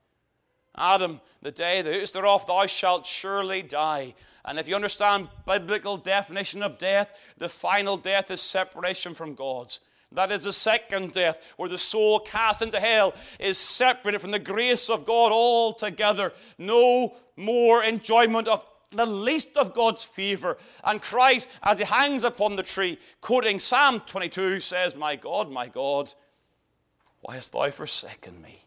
Adam, 0.75 1.22
the 1.42 1.51
day 1.51 1.82
thou 1.82 1.92
eatest 1.92 2.13
thereof, 2.13 2.46
thou 2.46 2.66
shalt 2.66 3.06
surely 3.06 3.62
die. 3.62 4.16
And 4.44 4.60
if 4.60 4.68
you 4.68 4.75
understand 4.75 5.30
biblical 5.46 5.96
definition 5.96 6.62
of 6.62 6.77
death, 6.77 7.18
the 7.38 7.48
final 7.48 7.96
death 7.96 8.30
is 8.30 8.42
separation 8.42 9.13
from 9.13 9.34
God. 9.34 9.74
That 10.12 10.32
is 10.32 10.44
the 10.44 10.54
second 10.54 11.13
death, 11.13 11.54
where 11.56 11.70
the 11.70 11.77
soul 11.77 12.20
cast 12.20 12.62
into 12.62 12.82
hell 12.82 13.13
is 13.39 13.58
separated 13.58 14.20
from 14.20 14.32
the 14.32 14.39
grace 14.39 14.89
of 14.89 15.06
God 15.06 15.32
altogether. 15.32 16.34
No 16.58 17.16
more 17.38 17.84
enjoyment 17.84 18.50
of 18.50 18.66
the 18.91 19.06
least 19.06 19.56
of 19.58 19.74
God's 19.74 20.03
favor. 20.03 20.58
And 20.84 21.01
Christ, 21.01 21.50
as 21.63 21.79
he 21.79 21.86
hangs 21.86 22.24
upon 22.24 22.56
the 22.56 22.63
tree, 22.63 23.00
quoting 23.22 23.60
Psalm 23.60 24.01
22, 24.01 24.60
says, 24.60 24.96
My 24.96 25.15
God, 25.15 25.51
my 25.51 25.67
God, 25.67 26.13
why 27.22 27.36
hast 27.36 27.53
thou 27.53 27.70
forsaken 27.70 28.41
me? 28.41 28.63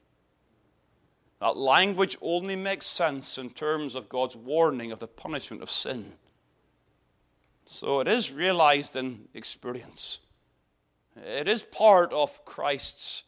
That 1.41 1.57
language 1.57 2.19
only 2.21 2.55
makes 2.55 2.87
sense 2.87 3.39
in 3.39 3.51
terms 3.51 3.95
of 3.95 4.11
God's 4.11 4.37
warning 4.37 4.93
of 4.93 4.99
the 4.99 5.07
punishment 5.07 5.63
of 5.63 5.71
sin. 5.71 6.13
So 7.65 8.01
it 8.01 8.09
is 8.09 8.33
realized 8.33 8.95
in 8.95 9.29
experience. 9.33 10.19
It 11.17 11.49
is 11.49 11.63
part 11.63 12.13
of 12.13 12.45
Christ's 12.45 13.25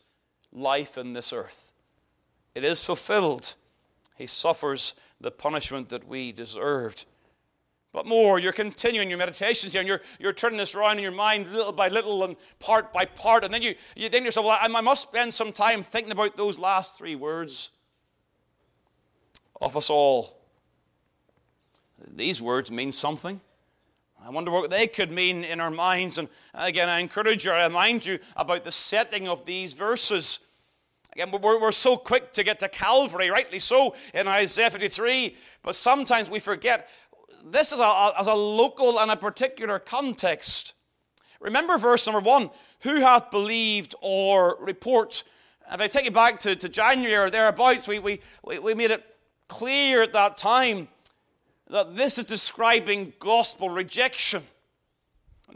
life 0.53 0.99
in 0.99 1.15
this 1.15 1.33
earth. 1.33 1.73
It 2.55 2.65
is 2.65 2.85
fulfilled. 2.85 3.55
He 4.17 4.27
suffers 4.27 4.95
the 5.23 5.31
punishment 5.31 5.89
that 5.89 6.07
we 6.07 6.33
deserved. 6.33 7.07
But 7.93 8.07
more, 8.07 8.39
you're 8.39 8.53
continuing 8.53 9.09
your 9.11 9.19
meditations 9.19 9.73
here, 9.73 9.81
and 9.81 9.89
you're, 9.89 10.01
you're 10.19 10.33
turning 10.33 10.59
this 10.59 10.75
around 10.75 10.97
in 10.97 11.03
your 11.03 11.13
mind 11.13 11.53
little 11.53 11.73
by 11.73 11.89
little 11.89 12.25
and 12.25 12.37
part 12.59 12.93
by 12.93 13.05
part. 13.05 13.45
And 13.45 13.53
then 13.53 13.63
you, 13.63 13.75
you 13.95 14.09
think 14.09 14.23
to 14.23 14.25
yourself, 14.27 14.47
well, 14.47 14.59
I, 14.61 14.67
I 14.67 14.81
must 14.81 15.03
spend 15.03 15.33
some 15.35 15.53
time 15.53 15.83
thinking 15.83 16.13
about 16.13 16.37
those 16.37 16.59
last 16.59 16.97
three 16.97 17.15
words 17.15 17.71
of 19.61 19.77
us 19.77 19.91
all. 19.91 20.39
These 22.15 22.43
words 22.43 22.71
mean 22.71 22.93
something. 22.93 23.41
I 24.25 24.31
wonder 24.31 24.51
what 24.51 24.71
they 24.71 24.87
could 24.87 25.11
mean 25.11 25.45
in 25.45 25.61
our 25.61 25.71
minds. 25.71 26.17
And 26.17 26.29
again, 26.55 26.89
I 26.89 27.01
encourage 27.01 27.45
you, 27.45 27.53
I 27.53 27.67
remind 27.67 28.07
you 28.07 28.19
about 28.37 28.65
the 28.65 28.73
setting 28.73 29.29
of 29.29 29.45
these 29.45 29.73
verses. 29.73 30.39
Again, 31.15 31.31
we're, 31.31 31.61
we're 31.61 31.73
so 31.73 31.97
quick 31.97 32.33
to 32.33 32.43
get 32.43 32.61
to 32.61 32.69
Calvary, 32.69 33.29
rightly 33.31 33.59
so, 33.59 33.95
in 34.15 34.27
Isaiah 34.27 34.71
53, 34.71 35.37
but 35.63 35.77
sometimes 35.77 36.31
we 36.31 36.39
forget 36.39 36.89
this 37.45 37.73
is 37.73 37.81
a, 37.81 38.13
as 38.19 38.29
a 38.29 38.35
local 38.35 38.99
and 38.99 39.11
a 39.11 39.17
particular 39.17 39.79
context. 39.79 40.75
Remember 41.41 41.77
verse 41.77 42.07
number 42.07 42.21
one 42.21 42.51
who 42.81 43.01
hath 43.01 43.31
believed 43.31 43.95
or 44.01 44.57
report? 44.61 45.25
If 45.71 45.81
I 45.81 45.89
take 45.89 46.05
you 46.07 46.11
back 46.11 46.39
to, 46.41 46.57
to 46.57 46.69
January 46.69 47.17
or 47.17 47.31
thereabouts, 47.31 47.87
we, 47.87 47.99
we, 47.99 48.21
we 48.45 48.75
made 48.75 48.91
it 48.91 49.05
clear 49.49 50.03
at 50.03 50.13
that 50.15 50.37
time 50.39 50.89
that 51.69 51.95
this 51.95 52.17
is 52.17 52.25
describing 52.25 53.13
gospel 53.19 53.69
rejection. 53.69 54.45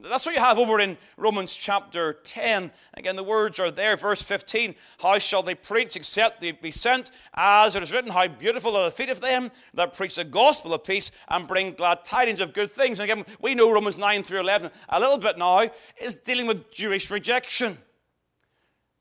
That's 0.03 0.27
what 0.27 0.35
you 0.35 0.41
have 0.41 0.59
over 0.59 0.81
in 0.81 0.99
Romans 1.17 1.55
chapter 1.55 2.15
10. 2.25 2.71
Again, 2.95 3.17
the 3.17 3.23
words 3.23 3.59
are 3.59 3.71
there, 3.71 3.97
verse 3.97 4.23
15. 4.23 4.75
How 5.01 5.19
shall 5.19 5.43
they 5.43 5.55
preach 5.55 5.97
except 5.97 6.41
they 6.41 6.53
be 6.53 6.71
sent? 6.71 7.11
As 7.35 7.77
it 7.77 7.83
is 7.83 7.93
written, 7.93 8.11
How 8.11 8.29
beautiful 8.29 8.77
are 8.77 8.85
the 8.85 8.91
feet 8.91 9.09
of 9.09 9.21
them 9.21 9.51
that 9.75 9.97
preach 9.97 10.17
the 10.17 10.25
gospel 10.25 10.75
of 10.75 10.85
peace 10.85 11.11
and 11.29 11.47
bring 11.49 11.73
glad 11.73 12.05
tidings 12.05 12.41
of 12.41 12.53
good 12.53 12.71
things. 12.71 13.01
And 13.01 13.11
again, 13.11 13.25
we 13.41 13.55
know 13.55 13.73
Romans 13.73 13.99
9 13.99 14.23
through 14.23 14.41
11 14.41 14.71
a 14.89 15.01
little 15.01 15.19
bit 15.19 15.39
now 15.39 15.69
is 16.01 16.17
dealing 16.17 16.47
with 16.47 16.71
Jewish 16.71 17.11
rejection. 17.11 17.79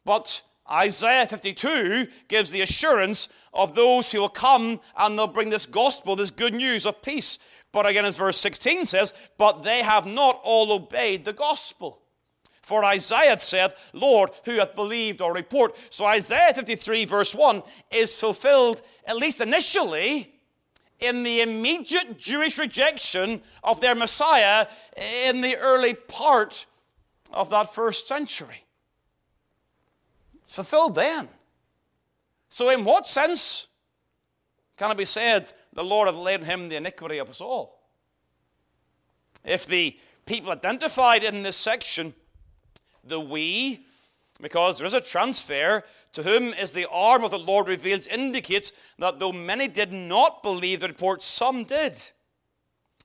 But 0.06 0.44
Isaiah 0.70 1.28
52 1.28 2.08
gives 2.28 2.52
the 2.52 2.62
assurance 2.62 3.30
of 3.54 3.76
those 3.76 4.12
who 4.12 4.20
will 4.20 4.30
come 4.30 4.80
and 4.98 5.18
they'll 5.18 5.28
bring 5.28 5.50
this 5.50 5.66
gospel, 5.66 6.16
this 6.16 6.32
good 6.32 6.54
news 6.54 6.86
of 6.86 7.02
peace. 7.02 7.38
But 7.76 7.86
again, 7.86 8.06
as 8.06 8.16
verse 8.16 8.38
16 8.38 8.86
says, 8.86 9.14
but 9.38 9.64
they 9.64 9.84
have 9.84 10.06
not 10.06 10.40
all 10.46 10.72
obeyed 10.72 11.26
the 11.26 11.34
gospel. 11.34 12.00
For 12.62 12.86
Isaiah 12.86 13.38
saith, 13.38 13.74
Lord, 13.92 14.30
who 14.46 14.60
hath 14.60 14.78
believed 14.78 15.22
our 15.22 15.34
report? 15.34 15.76
So 15.90 16.06
Isaiah 16.06 16.54
53, 16.54 17.04
verse 17.04 17.36
1, 17.36 17.62
is 17.92 18.18
fulfilled, 18.18 18.82
at 19.06 19.18
least 19.18 19.42
initially, 19.42 20.40
in 21.02 21.24
the 21.24 21.42
immediate 21.42 22.18
Jewish 22.18 22.58
rejection 22.58 23.42
of 23.62 23.82
their 23.82 23.94
Messiah 23.94 24.68
in 25.26 25.42
the 25.42 25.58
early 25.58 25.96
part 25.96 26.68
of 27.34 27.50
that 27.50 27.76
first 27.76 28.08
century 28.08 28.64
It's 30.42 30.56
fulfilled 30.56 30.96
then. 30.96 31.28
So, 32.48 32.70
in 32.70 32.86
what 32.86 33.06
sense 33.06 33.68
can 34.78 34.92
it 34.92 34.98
be 34.98 35.06
said 35.06 35.52
the 35.74 35.84
Lord 35.84 36.08
hath 36.08 36.18
laid 36.18 36.42
on 36.42 36.46
him 36.46 36.70
the 36.70 36.76
iniquity 36.76 37.18
of 37.18 37.30
us 37.30 37.42
all? 37.42 37.80
If 39.44 39.66
the 39.66 39.98
people 40.26 40.52
identified 40.52 41.24
in 41.24 41.44
this 41.44 41.58
section, 41.58 42.14
the 43.04 43.20
we, 43.20 43.86
because 44.42 44.78
there 44.78 44.88
is 44.88 44.94
a 44.94 45.02
transfer, 45.02 45.84
to 46.14 46.24
whom 46.24 46.54
is 46.54 46.72
the 46.72 46.90
arm 46.90 47.24
of 47.24 47.32
the 47.32 47.40
Lord 47.40 47.68
revealed, 47.68 48.08
indicates 48.08 48.72
that 49.00 49.20
though 49.20 49.32
many 49.32 49.68
did 49.68 49.92
not 49.92 50.42
believe 50.44 50.80
the 50.80 50.88
report, 50.88 51.22
some 51.22 51.64
did. 51.64 52.12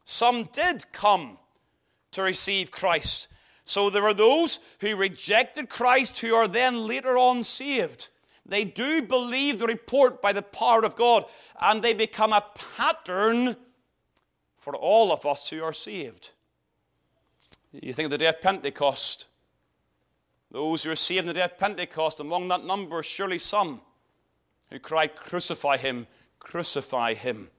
Some 0.04 0.44
did 0.52 0.90
come 0.92 1.38
to 2.12 2.22
receive 2.22 2.70
Christ. 2.70 3.28
So 3.64 3.90
there 3.90 4.04
are 4.04 4.14
those 4.14 4.58
who 4.80 4.96
rejected 4.96 5.68
Christ 5.68 6.18
who 6.18 6.34
are 6.34 6.48
then 6.48 6.86
later 6.86 7.16
on 7.16 7.44
saved. 7.44 8.08
They 8.50 8.64
do 8.64 9.00
believe 9.00 9.58
the 9.60 9.66
report 9.68 10.20
by 10.20 10.32
the 10.32 10.42
power 10.42 10.84
of 10.84 10.96
God, 10.96 11.24
and 11.60 11.80
they 11.80 11.94
become 11.94 12.32
a 12.32 12.44
pattern 12.76 13.56
for 14.58 14.74
all 14.74 15.12
of 15.12 15.24
us 15.24 15.48
who 15.48 15.62
are 15.62 15.72
saved. 15.72 16.32
You 17.72 17.92
think 17.92 18.06
of 18.06 18.10
the 18.10 18.18
day 18.18 18.26
of 18.26 18.40
Pentecost. 18.40 19.28
Those 20.50 20.82
who 20.82 20.90
are 20.90 20.96
saved 20.96 21.20
in 21.20 21.26
the 21.26 21.34
day 21.34 21.42
of 21.42 21.58
Pentecost, 21.58 22.18
among 22.18 22.48
that 22.48 22.64
number, 22.64 23.04
surely 23.04 23.38
some 23.38 23.82
who 24.68 24.80
cried, 24.80 25.14
Crucify 25.14 25.76
him, 25.76 26.08
crucify 26.40 27.14
him. 27.14 27.50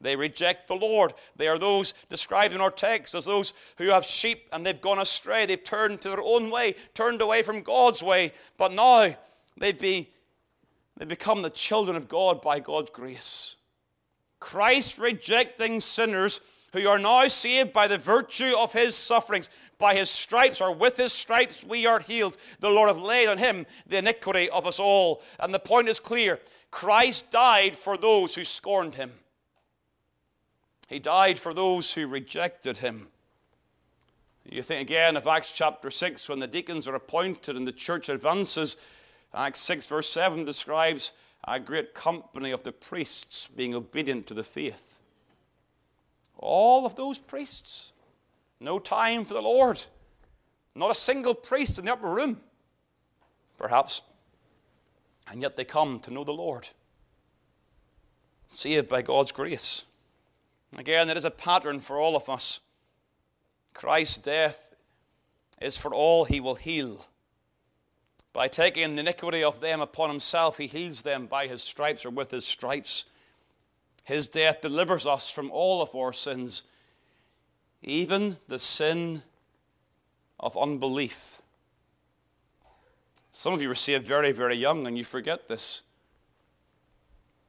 They 0.00 0.16
reject 0.16 0.66
the 0.66 0.76
Lord. 0.76 1.12
They 1.36 1.46
are 1.46 1.58
those 1.58 1.92
described 2.08 2.54
in 2.54 2.62
our 2.62 2.70
text 2.70 3.14
as 3.14 3.26
those 3.26 3.52
who 3.76 3.88
have 3.88 4.06
sheep 4.06 4.48
and 4.50 4.64
they've 4.64 4.80
gone 4.80 4.98
astray. 4.98 5.44
They've 5.44 5.62
turned 5.62 6.00
to 6.02 6.08
their 6.08 6.22
own 6.22 6.50
way, 6.50 6.74
turned 6.94 7.20
away 7.20 7.42
from 7.42 7.62
God's 7.62 8.02
way. 8.02 8.32
But 8.56 8.72
now 8.72 9.14
they've 9.56 9.78
be, 9.78 10.10
they 10.96 11.04
become 11.04 11.42
the 11.42 11.50
children 11.50 11.96
of 11.96 12.08
God 12.08 12.40
by 12.40 12.60
God's 12.60 12.90
grace. 12.90 13.56
Christ 14.38 14.98
rejecting 14.98 15.80
sinners 15.80 16.40
who 16.72 16.88
are 16.88 16.98
now 16.98 17.26
saved 17.28 17.72
by 17.72 17.88
the 17.88 17.98
virtue 17.98 18.54
of 18.58 18.72
his 18.72 18.94
sufferings. 18.94 19.50
By 19.78 19.94
his 19.94 20.08
stripes, 20.08 20.62
or 20.62 20.74
with 20.74 20.96
his 20.96 21.12
stripes, 21.12 21.62
we 21.62 21.84
are 21.84 22.00
healed. 22.00 22.38
The 22.60 22.70
Lord 22.70 22.88
hath 22.88 22.98
laid 22.98 23.28
on 23.28 23.36
him 23.36 23.66
the 23.86 23.98
iniquity 23.98 24.48
of 24.48 24.66
us 24.66 24.80
all. 24.80 25.22
And 25.38 25.52
the 25.52 25.58
point 25.58 25.88
is 25.88 26.00
clear 26.00 26.40
Christ 26.70 27.30
died 27.30 27.76
for 27.76 27.98
those 27.98 28.34
who 28.34 28.44
scorned 28.44 28.94
him. 28.94 29.12
He 30.88 30.98
died 30.98 31.38
for 31.38 31.52
those 31.52 31.92
who 31.92 32.06
rejected 32.06 32.78
him. 32.78 33.08
You 34.48 34.62
think 34.62 34.82
again 34.82 35.16
of 35.16 35.26
Acts 35.26 35.56
chapter 35.56 35.90
6 35.90 36.28
when 36.28 36.38
the 36.38 36.46
deacons 36.46 36.86
are 36.86 36.94
appointed 36.94 37.56
and 37.56 37.66
the 37.66 37.72
church 37.72 38.08
advances. 38.08 38.76
Acts 39.36 39.60
6, 39.60 39.86
verse 39.88 40.08
7 40.08 40.46
describes 40.46 41.12
a 41.46 41.60
great 41.60 41.92
company 41.92 42.50
of 42.50 42.62
the 42.62 42.72
priests 42.72 43.46
being 43.46 43.74
obedient 43.74 44.26
to 44.26 44.34
the 44.34 44.42
faith. 44.42 44.98
All 46.38 46.86
of 46.86 46.96
those 46.96 47.18
priests, 47.18 47.92
no 48.60 48.78
time 48.78 49.26
for 49.26 49.34
the 49.34 49.42
Lord, 49.42 49.84
not 50.74 50.90
a 50.90 50.94
single 50.94 51.34
priest 51.34 51.78
in 51.78 51.84
the 51.84 51.92
upper 51.92 52.08
room, 52.08 52.40
perhaps, 53.58 54.00
and 55.30 55.42
yet 55.42 55.56
they 55.56 55.64
come 55.64 56.00
to 56.00 56.10
know 56.10 56.24
the 56.24 56.32
Lord, 56.32 56.70
saved 58.48 58.88
by 58.88 59.02
God's 59.02 59.32
grace. 59.32 59.84
Again, 60.78 61.10
it 61.10 61.16
is 61.18 61.26
a 61.26 61.30
pattern 61.30 61.80
for 61.80 62.00
all 62.00 62.16
of 62.16 62.30
us. 62.30 62.60
Christ's 63.74 64.16
death 64.16 64.74
is 65.60 65.76
for 65.76 65.94
all 65.94 66.24
he 66.24 66.40
will 66.40 66.54
heal. 66.54 67.04
By 68.36 68.48
taking 68.48 68.96
the 68.96 69.00
iniquity 69.00 69.42
of 69.42 69.60
them 69.60 69.80
upon 69.80 70.10
himself, 70.10 70.58
he 70.58 70.66
heals 70.66 71.00
them 71.00 71.24
by 71.24 71.46
his 71.46 71.62
stripes 71.62 72.04
or 72.04 72.10
with 72.10 72.32
his 72.32 72.44
stripes. 72.44 73.06
His 74.04 74.26
death 74.26 74.60
delivers 74.60 75.06
us 75.06 75.30
from 75.30 75.50
all 75.50 75.80
of 75.80 75.94
our 75.94 76.12
sins, 76.12 76.62
even 77.82 78.36
the 78.46 78.58
sin 78.58 79.22
of 80.38 80.54
unbelief. 80.54 81.40
Some 83.32 83.54
of 83.54 83.62
you 83.62 83.68
were 83.68 83.74
saved 83.74 84.06
very, 84.06 84.32
very 84.32 84.56
young 84.56 84.86
and 84.86 84.98
you 84.98 85.04
forget 85.04 85.48
this. 85.48 85.80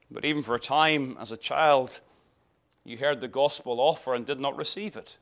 But 0.09 0.23
even 0.23 0.41
for 0.41 0.55
a 0.55 0.59
time 0.59 1.17
as 1.19 1.33
a 1.33 1.37
child, 1.37 1.99
you 2.85 2.97
heard 2.97 3.19
the 3.19 3.27
gospel 3.27 3.81
offer 3.81 4.15
and 4.15 4.25
did 4.25 4.39
not 4.39 4.55
receive 4.55 4.95
it. 4.95 5.17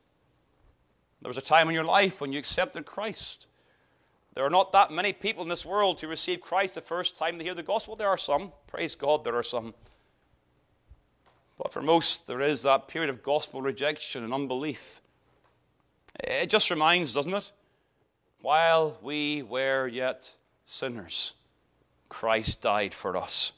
There 1.22 1.28
was 1.28 1.38
a 1.38 1.40
time 1.40 1.68
in 1.68 1.74
your 1.74 1.82
life 1.82 2.20
when 2.20 2.32
you 2.32 2.38
accepted 2.38 2.86
Christ. 2.86 3.48
There 4.36 4.44
are 4.44 4.50
not 4.50 4.70
that 4.72 4.90
many 4.92 5.14
people 5.14 5.42
in 5.42 5.48
this 5.48 5.64
world 5.64 5.98
who 5.98 6.08
receive 6.08 6.42
Christ 6.42 6.74
the 6.74 6.82
first 6.82 7.16
time 7.16 7.38
they 7.38 7.44
hear 7.44 7.54
the 7.54 7.62
gospel. 7.62 7.96
There 7.96 8.10
are 8.10 8.18
some. 8.18 8.52
Praise 8.66 8.94
God, 8.94 9.24
there 9.24 9.34
are 9.34 9.42
some. 9.42 9.72
But 11.56 11.72
for 11.72 11.80
most, 11.80 12.26
there 12.26 12.42
is 12.42 12.62
that 12.62 12.86
period 12.86 13.08
of 13.08 13.22
gospel 13.22 13.62
rejection 13.62 14.22
and 14.22 14.34
unbelief. 14.34 15.00
It 16.22 16.50
just 16.50 16.68
reminds, 16.68 17.14
doesn't 17.14 17.32
it? 17.32 17.50
While 18.42 18.98
we 19.00 19.42
were 19.42 19.88
yet 19.88 20.34
sinners, 20.66 21.32
Christ 22.10 22.60
died 22.60 22.92
for 22.92 23.16
us. 23.16 23.52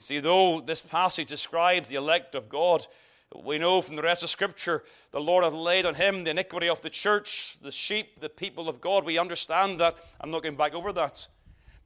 See, 0.00 0.18
though 0.18 0.60
this 0.60 0.82
passage 0.82 1.28
describes 1.28 1.88
the 1.88 1.94
elect 1.94 2.34
of 2.34 2.48
God, 2.48 2.88
we 3.34 3.58
know 3.58 3.82
from 3.82 3.96
the 3.96 4.02
rest 4.02 4.22
of 4.22 4.30
Scripture 4.30 4.84
the 5.10 5.20
Lord 5.20 5.44
hath 5.44 5.52
laid 5.52 5.84
on 5.84 5.96
him 5.96 6.24
the 6.24 6.30
iniquity 6.30 6.68
of 6.68 6.80
the 6.82 6.90
church, 6.90 7.58
the 7.60 7.72
sheep, 7.72 8.20
the 8.20 8.28
people 8.28 8.68
of 8.68 8.80
God. 8.80 9.04
We 9.04 9.18
understand 9.18 9.80
that. 9.80 9.96
I'm 10.20 10.30
not 10.30 10.42
going 10.42 10.56
back 10.56 10.74
over 10.74 10.92
that. 10.92 11.26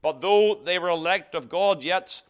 But 0.02 0.20
though 0.20 0.54
they 0.54 0.78
were 0.78 0.88
elect 0.88 1.34
of 1.34 1.48
God, 1.48 1.82
yet 1.82 2.22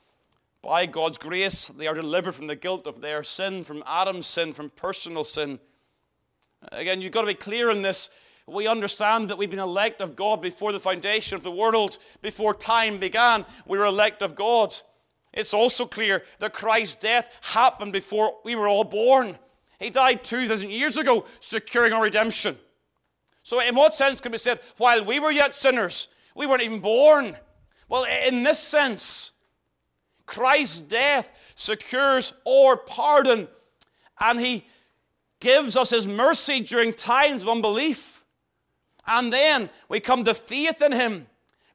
by 0.62 0.87
God's 0.87 1.18
grace 1.18 1.68
they 1.68 1.87
are 1.87 1.94
delivered 1.94 2.33
from 2.33 2.46
the 2.46 2.57
guilt 2.57 2.87
of 2.87 3.01
their 3.01 3.23
sin, 3.23 3.64
from 3.64 3.83
Adam's 3.87 4.27
sin, 4.27 4.53
from 4.53 4.70
personal 4.70 5.25
sin. 5.25 5.59
Again, 6.73 7.01
you've 7.01 7.12
got 7.12 7.23
to 7.23 7.27
be 7.27 7.35
clear 7.35 7.70
in 7.70 7.83
this. 7.83 8.11
We 8.46 8.66
understand 8.66 9.31
that 9.31 9.38
we've 9.38 9.51
been 9.51 9.59
elect 9.59 10.01
of 10.01 10.16
God 10.16 10.42
before 10.42 10.73
the 10.73 10.81
foundation 10.81 11.37
of 11.37 11.42
the 11.42 11.51
world, 11.51 11.99
before 12.20 12.53
time 12.53 12.99
began. 12.99 13.44
We 13.66 13.79
were 13.79 13.85
elect 13.85 14.23
of 14.23 14.35
God. 14.35 14.75
It's 15.33 15.55
also 15.55 15.87
clear 15.87 16.25
that 16.38 16.53
Christ's 16.53 16.97
death 16.97 17.33
happened 17.43 17.93
before 17.93 18.35
we 18.45 18.55
were 18.55 18.69
all 18.69 18.85
born. 18.85 19.38
He 19.79 19.90
died 19.90 20.25
2,000 20.25 20.71
years 20.71 20.97
ago, 20.97 21.25
securing 21.40 21.93
our 21.93 22.03
redemption. 22.03 22.59
So, 23.43 23.61
in 23.61 23.75
what 23.75 23.95
sense 23.95 24.21
can 24.21 24.33
be 24.33 24.38
said, 24.38 24.61
while 24.77 25.05
we 25.05 25.19
were 25.19 25.31
yet 25.31 25.55
sinners, 25.55 26.09
we 26.35 26.47
weren't 26.47 26.62
even 26.62 26.81
born? 26.81 27.37
Well, 27.88 28.05
in 28.05 28.43
this 28.43 28.59
sense, 28.59 29.33
Christ's 30.27 30.81
death 30.81 31.33
secures 31.55 32.33
our 32.47 32.77
pardon 32.77 33.49
and 34.19 34.38
He 34.38 34.66
gives 35.40 35.77
us 35.77 35.90
His 35.90 36.07
mercy 36.07 36.61
during 36.61 36.93
times 36.93 37.43
of 37.43 37.49
unbelief. 37.49 38.25
And 39.07 39.33
then 39.33 39.71
we 39.88 39.99
come 39.99 40.25
to 40.25 40.35
faith 40.35 40.83
in 40.83 40.93
Him. 40.93 41.27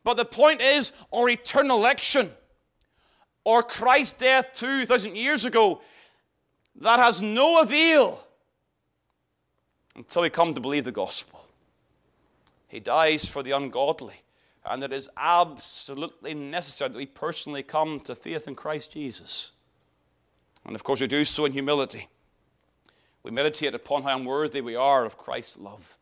But 0.03 0.17
the 0.17 0.25
point 0.25 0.61
is, 0.61 0.91
our 1.11 1.27
eternal 1.27 1.77
election 1.77 2.31
or 3.45 3.63
Christ's 3.63 4.13
death 4.13 4.49
2,000 4.55 5.15
years 5.15 5.45
ago, 5.45 5.81
that 6.81 6.99
has 6.99 7.21
no 7.21 7.61
avail 7.61 8.21
until 9.95 10.23
we 10.23 10.29
come 10.29 10.53
to 10.53 10.59
believe 10.59 10.83
the 10.83 10.91
gospel. 10.91 11.45
He 12.67 12.81
dies 12.81 13.29
for 13.29 13.41
the 13.41 13.51
ungodly, 13.51 14.23
and 14.65 14.83
it 14.83 14.91
is 14.91 15.09
absolutely 15.15 16.33
necessary 16.33 16.89
that 16.89 16.97
we 16.97 17.05
personally 17.05 17.63
come 17.63 18.01
to 18.01 18.15
faith 18.15 18.47
in 18.47 18.55
Christ 18.55 18.91
Jesus. 18.91 19.51
And 20.65 20.75
of 20.75 20.83
course, 20.83 20.99
we 20.99 21.07
do 21.07 21.23
so 21.23 21.45
in 21.45 21.53
humility. 21.53 22.09
We 23.23 23.31
meditate 23.31 23.73
upon 23.73 24.03
how 24.03 24.17
unworthy 24.17 24.61
we 24.61 24.75
are 24.75 25.05
of 25.05 25.17
Christ's 25.17 25.57
love. 25.57 25.97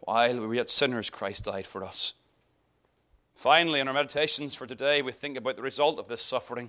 While 0.00 0.40
we 0.40 0.46
were 0.46 0.54
yet 0.54 0.70
sinners, 0.70 1.10
Christ 1.10 1.44
died 1.44 1.66
for 1.66 1.84
us. 1.84 2.14
Finally, 3.40 3.80
in 3.80 3.88
our 3.88 3.94
meditations 3.94 4.54
for 4.54 4.66
today, 4.66 5.00
we 5.00 5.10
think 5.10 5.38
about 5.38 5.56
the 5.56 5.62
result 5.62 5.98
of 5.98 6.06
this 6.08 6.20
suffering. 6.20 6.68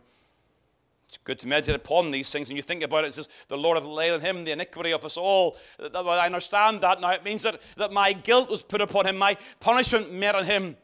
It's 1.05 1.17
good 1.17 1.37
to 1.39 1.47
meditate 1.49 1.75
upon 1.75 2.11
these 2.11 2.31
things. 2.31 2.47
And 2.47 2.55
you 2.55 2.63
think 2.63 2.81
about 2.81 3.03
it, 3.03 3.09
it 3.09 3.13
says, 3.15 3.27
The 3.49 3.57
Lord 3.57 3.77
hath 3.77 3.85
laid 3.85 4.13
on 4.13 4.21
him 4.21 4.45
the 4.45 4.53
iniquity 4.53 4.93
of 4.93 5.03
us 5.03 5.17
all. 5.17 5.57
I 5.93 6.25
understand 6.25 6.79
that 6.79 7.01
now. 7.01 7.09
It 7.09 7.25
means 7.25 7.43
that, 7.43 7.61
that 7.75 7.91
my 7.91 8.13
guilt 8.13 8.49
was 8.49 8.63
put 8.63 8.79
upon 8.79 9.05
him, 9.05 9.17
my 9.17 9.35
punishment 9.59 10.13
met 10.13 10.33
on 10.33 10.45
him. 10.45 10.77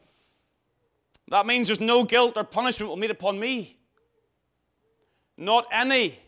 That 1.28 1.46
means 1.46 1.68
there's 1.68 1.80
no 1.80 2.04
guilt 2.04 2.36
or 2.36 2.44
punishment 2.44 2.90
will 2.90 2.98
meet 2.98 3.10
upon 3.10 3.40
me. 3.40 3.78
Not 5.38 5.64
any 5.72 6.18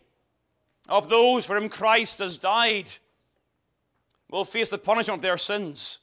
of 0.89 1.11
those 1.11 1.45
for 1.45 1.61
whom 1.61 1.69
Christ 1.69 2.21
has 2.21 2.39
died 2.39 2.93
will 4.31 4.47
face 4.47 4.71
the 4.71 4.79
punishment 4.79 5.19
of 5.19 5.23
their 5.23 5.37
sins. 5.37 5.99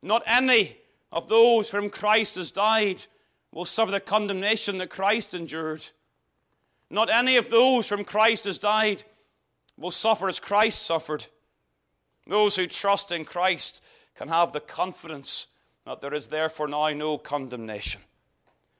Not 0.00 0.22
any 0.24 0.78
of 1.16 1.28
those 1.28 1.70
for 1.70 1.80
whom 1.80 1.88
Christ 1.88 2.34
has 2.34 2.50
died 2.50 3.02
will 3.50 3.64
suffer 3.64 3.90
the 3.90 4.00
condemnation 4.00 4.76
that 4.76 4.90
Christ 4.90 5.32
endured. 5.32 5.88
Not 6.90 7.08
any 7.08 7.36
of 7.36 7.48
those 7.48 7.88
from 7.88 8.04
Christ 8.04 8.44
has 8.44 8.58
died 8.58 9.02
will 9.78 9.90
suffer 9.90 10.28
as 10.28 10.38
Christ 10.38 10.82
suffered. 10.82 11.24
Those 12.26 12.56
who 12.56 12.66
trust 12.66 13.12
in 13.12 13.24
Christ 13.24 13.82
can 14.14 14.28
have 14.28 14.52
the 14.52 14.60
confidence 14.60 15.46
that 15.86 16.02
there 16.02 16.12
is 16.12 16.28
therefore 16.28 16.68
now 16.68 16.90
no 16.90 17.16
condemnation. 17.16 18.02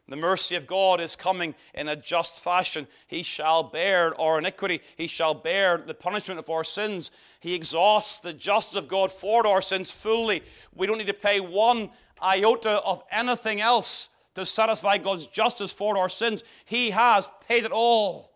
The 0.08 0.16
mercy 0.16 0.54
of 0.54 0.68
God 0.68 1.00
is 1.00 1.16
coming 1.16 1.56
in 1.74 1.88
a 1.88 1.96
just 1.96 2.40
fashion. 2.40 2.86
He 3.08 3.24
shall 3.24 3.64
bear 3.64 4.18
our 4.20 4.38
iniquity. 4.38 4.80
He 4.96 5.08
shall 5.08 5.34
bear 5.34 5.78
the 5.78 5.94
punishment 5.94 6.38
of 6.38 6.48
our 6.48 6.62
sins. 6.62 7.10
He 7.40 7.54
exhausts 7.54 8.20
the 8.20 8.32
justice 8.32 8.76
of 8.76 8.86
God 8.86 9.10
for 9.10 9.44
our 9.46 9.60
sins 9.60 9.90
fully. 9.90 10.42
We 10.74 10.86
don't 10.86 10.98
need 10.98 11.08
to 11.08 11.14
pay 11.14 11.40
one 11.40 11.90
iota 12.22 12.80
of 12.82 13.02
anything 13.10 13.60
else 13.60 14.08
to 14.36 14.46
satisfy 14.46 14.98
God's 14.98 15.26
justice 15.26 15.72
for 15.72 15.98
our 15.98 16.08
sins. 16.08 16.44
He 16.64 16.90
has 16.90 17.28
paid 17.48 17.64
it 17.64 17.72
all. 17.72 18.30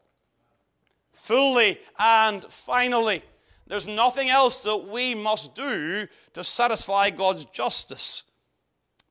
Fully 1.12 1.78
and 2.00 2.44
finally. 2.46 3.22
There's 3.68 3.86
nothing 3.86 4.28
else 4.28 4.64
that 4.64 4.88
we 4.88 5.14
must 5.14 5.54
do 5.54 6.08
to 6.32 6.42
satisfy 6.42 7.10
God's 7.10 7.44
justice. 7.44 8.24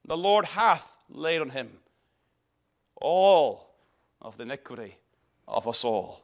The 0.03 0.17
Lord 0.17 0.43
hath 0.43 0.97
laid 1.07 1.39
on 1.39 1.51
him 1.51 1.69
all 3.01 3.69
of 4.21 4.37
the 4.37 4.43
iniquity 4.43 4.97
of 5.47 5.67
us 5.67 5.83
all. 5.83 6.23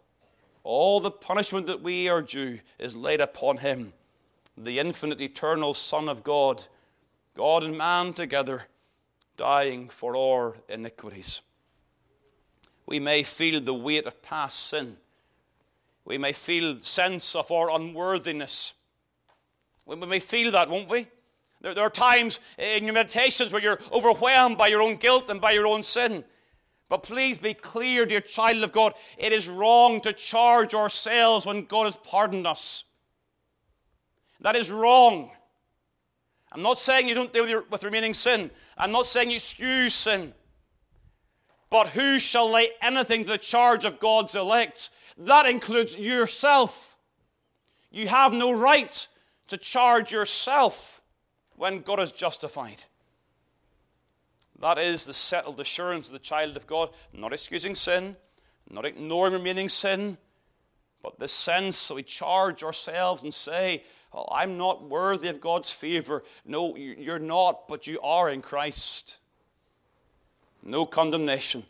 All 0.63 0.99
the 0.99 1.11
punishment 1.11 1.67
that 1.67 1.81
we 1.81 2.09
are 2.09 2.21
due 2.21 2.59
is 2.79 2.95
laid 2.95 3.21
upon 3.21 3.57
him, 3.57 3.93
the 4.57 4.79
infinite, 4.79 5.21
eternal 5.21 5.73
Son 5.73 6.09
of 6.09 6.23
God 6.23 6.65
God 7.35 7.63
and 7.63 7.77
man 7.77 8.13
together, 8.13 8.67
dying 9.35 9.89
for 9.89 10.15
our 10.15 10.55
iniquities. 10.69 11.41
We 12.85 12.99
may 12.99 13.23
feel 13.23 13.59
the 13.59 13.73
weight 13.73 14.05
of 14.05 14.21
past 14.21 14.67
sin. 14.67 14.97
We 16.05 16.17
may 16.17 16.31
feel 16.31 16.75
the 16.75 16.81
sense 16.81 17.35
of 17.35 17.51
our 17.51 17.69
unworthiness. 17.69 18.73
We 19.85 19.97
may 19.97 20.19
feel 20.19 20.51
that, 20.51 20.69
won't 20.69 20.89
we? 20.89 21.07
There, 21.61 21.77
are 21.79 21.89
times 21.89 22.39
in 22.57 22.85
your 22.85 22.93
meditations 22.93 23.51
where 23.51 23.61
you're 23.61 23.79
overwhelmed 23.91 24.57
by 24.57 24.67
your 24.67 24.81
own 24.81 24.95
guilt 24.95 25.29
and 25.29 25.41
by 25.41 25.51
your 25.51 25.67
own 25.67 25.83
sin. 25.83 26.23
But 26.87 27.03
please 27.03 27.37
be 27.37 27.53
clear, 27.53 28.05
dear 28.05 28.21
child 28.21 28.63
of 28.63 28.71
God, 28.71 28.93
it 29.17 29.33
is 29.33 29.49
wrong 29.49 30.01
to 30.01 30.13
charge 30.13 30.73
ourselves 30.73 31.45
when 31.45 31.65
God 31.65 31.85
has 31.85 31.97
pardoned 31.97 32.45
us. 32.45 32.83
That 34.41 34.55
is 34.55 34.71
wrong. 34.71 35.31
I'm 36.51 36.61
not 36.61 36.77
saying 36.77 37.09
you 37.09 37.15
don't 37.15 37.33
deal 37.33 37.43
with, 37.43 37.51
your, 37.51 37.63
with 37.69 37.83
remaining 37.83 38.13
sin. 38.13 38.51
I'm 38.77 38.91
not 38.91 39.07
saying 39.07 39.29
you 39.29 39.35
excuse 39.35 39.93
sin. 39.93 40.33
But 41.69 41.87
who 41.89 42.19
shall 42.19 42.49
lay 42.51 42.69
anything 42.81 43.23
to 43.23 43.31
the 43.31 43.37
charge 43.37 43.83
of 43.83 43.99
God's 43.99 44.35
elect? 44.35 44.91
That 45.17 45.47
includes 45.47 45.97
yourself. 45.97 46.97
You 47.91 48.07
have 48.07 48.31
no 48.31 48.51
right 48.53 49.07
to 49.47 49.57
charge 49.57 50.13
yourself 50.13 51.01
when 51.55 51.81
God 51.81 51.99
is 51.99 52.11
justified. 52.11 52.83
That 54.59 54.77
is 54.77 55.05
the 55.05 55.13
settled 55.13 55.59
assurance 55.59 56.07
of 56.07 56.13
the 56.13 56.19
child 56.19 56.55
of 56.55 56.67
God, 56.67 56.89
not 57.13 57.33
excusing 57.33 57.75
sin, 57.75 58.15
not 58.69 58.85
ignoring 58.85 59.33
remaining 59.33 59.69
sin, 59.69 60.17
but 61.03 61.19
the 61.19 61.27
sense 61.27 61.87
that 61.87 61.95
we 61.95 62.03
charge 62.03 62.63
ourselves 62.63 63.21
and 63.23 63.33
say, 63.33 63.83
oh, 64.13 64.25
I'm 64.31 64.57
not 64.57 64.89
worthy 64.89 65.27
of 65.27 65.41
God's 65.41 65.71
favor. 65.71 66.23
No, 66.45 66.75
you're 66.75 67.19
not, 67.19 67.67
but 67.67 67.85
you 67.85 67.99
are 68.01 68.29
in 68.29 68.41
Christ. 68.41 69.19
No 70.63 70.85
condemnation. 70.85 71.63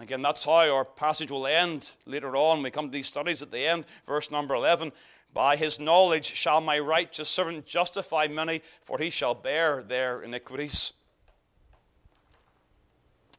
Again, 0.00 0.22
that's 0.22 0.44
how 0.44 0.72
our 0.72 0.84
passage 0.84 1.30
will 1.30 1.46
end 1.46 1.92
later 2.06 2.34
on. 2.36 2.62
We 2.62 2.70
come 2.70 2.86
to 2.86 2.92
these 2.92 3.06
studies 3.06 3.42
at 3.42 3.50
the 3.50 3.66
end, 3.66 3.84
verse 4.06 4.30
number 4.30 4.54
11. 4.54 4.92
By 5.32 5.56
his 5.56 5.78
knowledge 5.78 6.32
shall 6.32 6.60
my 6.60 6.78
righteous 6.78 7.28
servant 7.28 7.66
justify 7.66 8.28
many, 8.28 8.62
for 8.82 8.98
he 8.98 9.10
shall 9.10 9.34
bear 9.34 9.82
their 9.82 10.22
iniquities. 10.22 10.92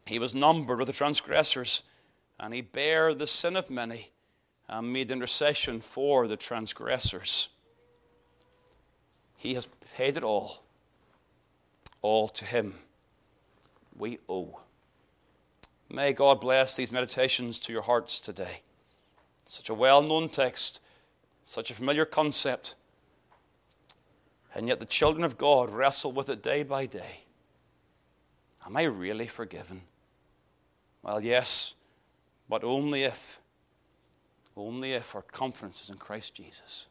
He 0.05 0.19
was 0.19 0.35
numbered 0.35 0.79
with 0.79 0.87
the 0.87 0.93
transgressors, 0.93 1.83
and 2.39 2.53
he 2.53 2.61
bare 2.61 3.13
the 3.13 3.27
sin 3.27 3.55
of 3.55 3.69
many, 3.69 4.11
and 4.69 4.93
made 4.93 5.09
intercession 5.09 5.81
for 5.81 6.27
the 6.27 6.37
transgressors. 6.37 7.49
He 9.35 9.55
has 9.55 9.67
paid 9.95 10.17
it 10.17 10.23
all. 10.23 10.63
All 12.01 12.27
to 12.29 12.45
him 12.45 12.75
we 13.97 14.19
owe. 14.29 14.59
May 15.89 16.13
God 16.13 16.41
bless 16.41 16.75
these 16.75 16.91
meditations 16.91 17.59
to 17.61 17.73
your 17.73 17.83
hearts 17.83 18.19
today. 18.19 18.61
Such 19.45 19.69
a 19.69 19.73
well 19.73 20.01
known 20.01 20.29
text, 20.29 20.81
such 21.43 21.71
a 21.71 21.73
familiar 21.73 22.05
concept, 22.05 22.75
and 24.53 24.67
yet 24.67 24.79
the 24.79 24.85
children 24.85 25.23
of 25.23 25.37
God 25.37 25.69
wrestle 25.69 26.11
with 26.11 26.29
it 26.29 26.43
day 26.43 26.63
by 26.63 26.85
day. 26.85 27.21
Am 28.65 28.75
I 28.77 28.83
really 28.83 29.27
forgiven? 29.27 29.81
Well, 31.05 31.21
yes, 31.21 31.75
but 32.49 32.63
only 32.63 33.03
if, 33.03 33.39
only 34.57 34.93
if 34.93 35.15
our 35.15 35.21
confidence 35.21 35.83
is 35.83 35.89
in 35.91 35.97
Christ 35.97 36.33
Jesus. 36.33 36.87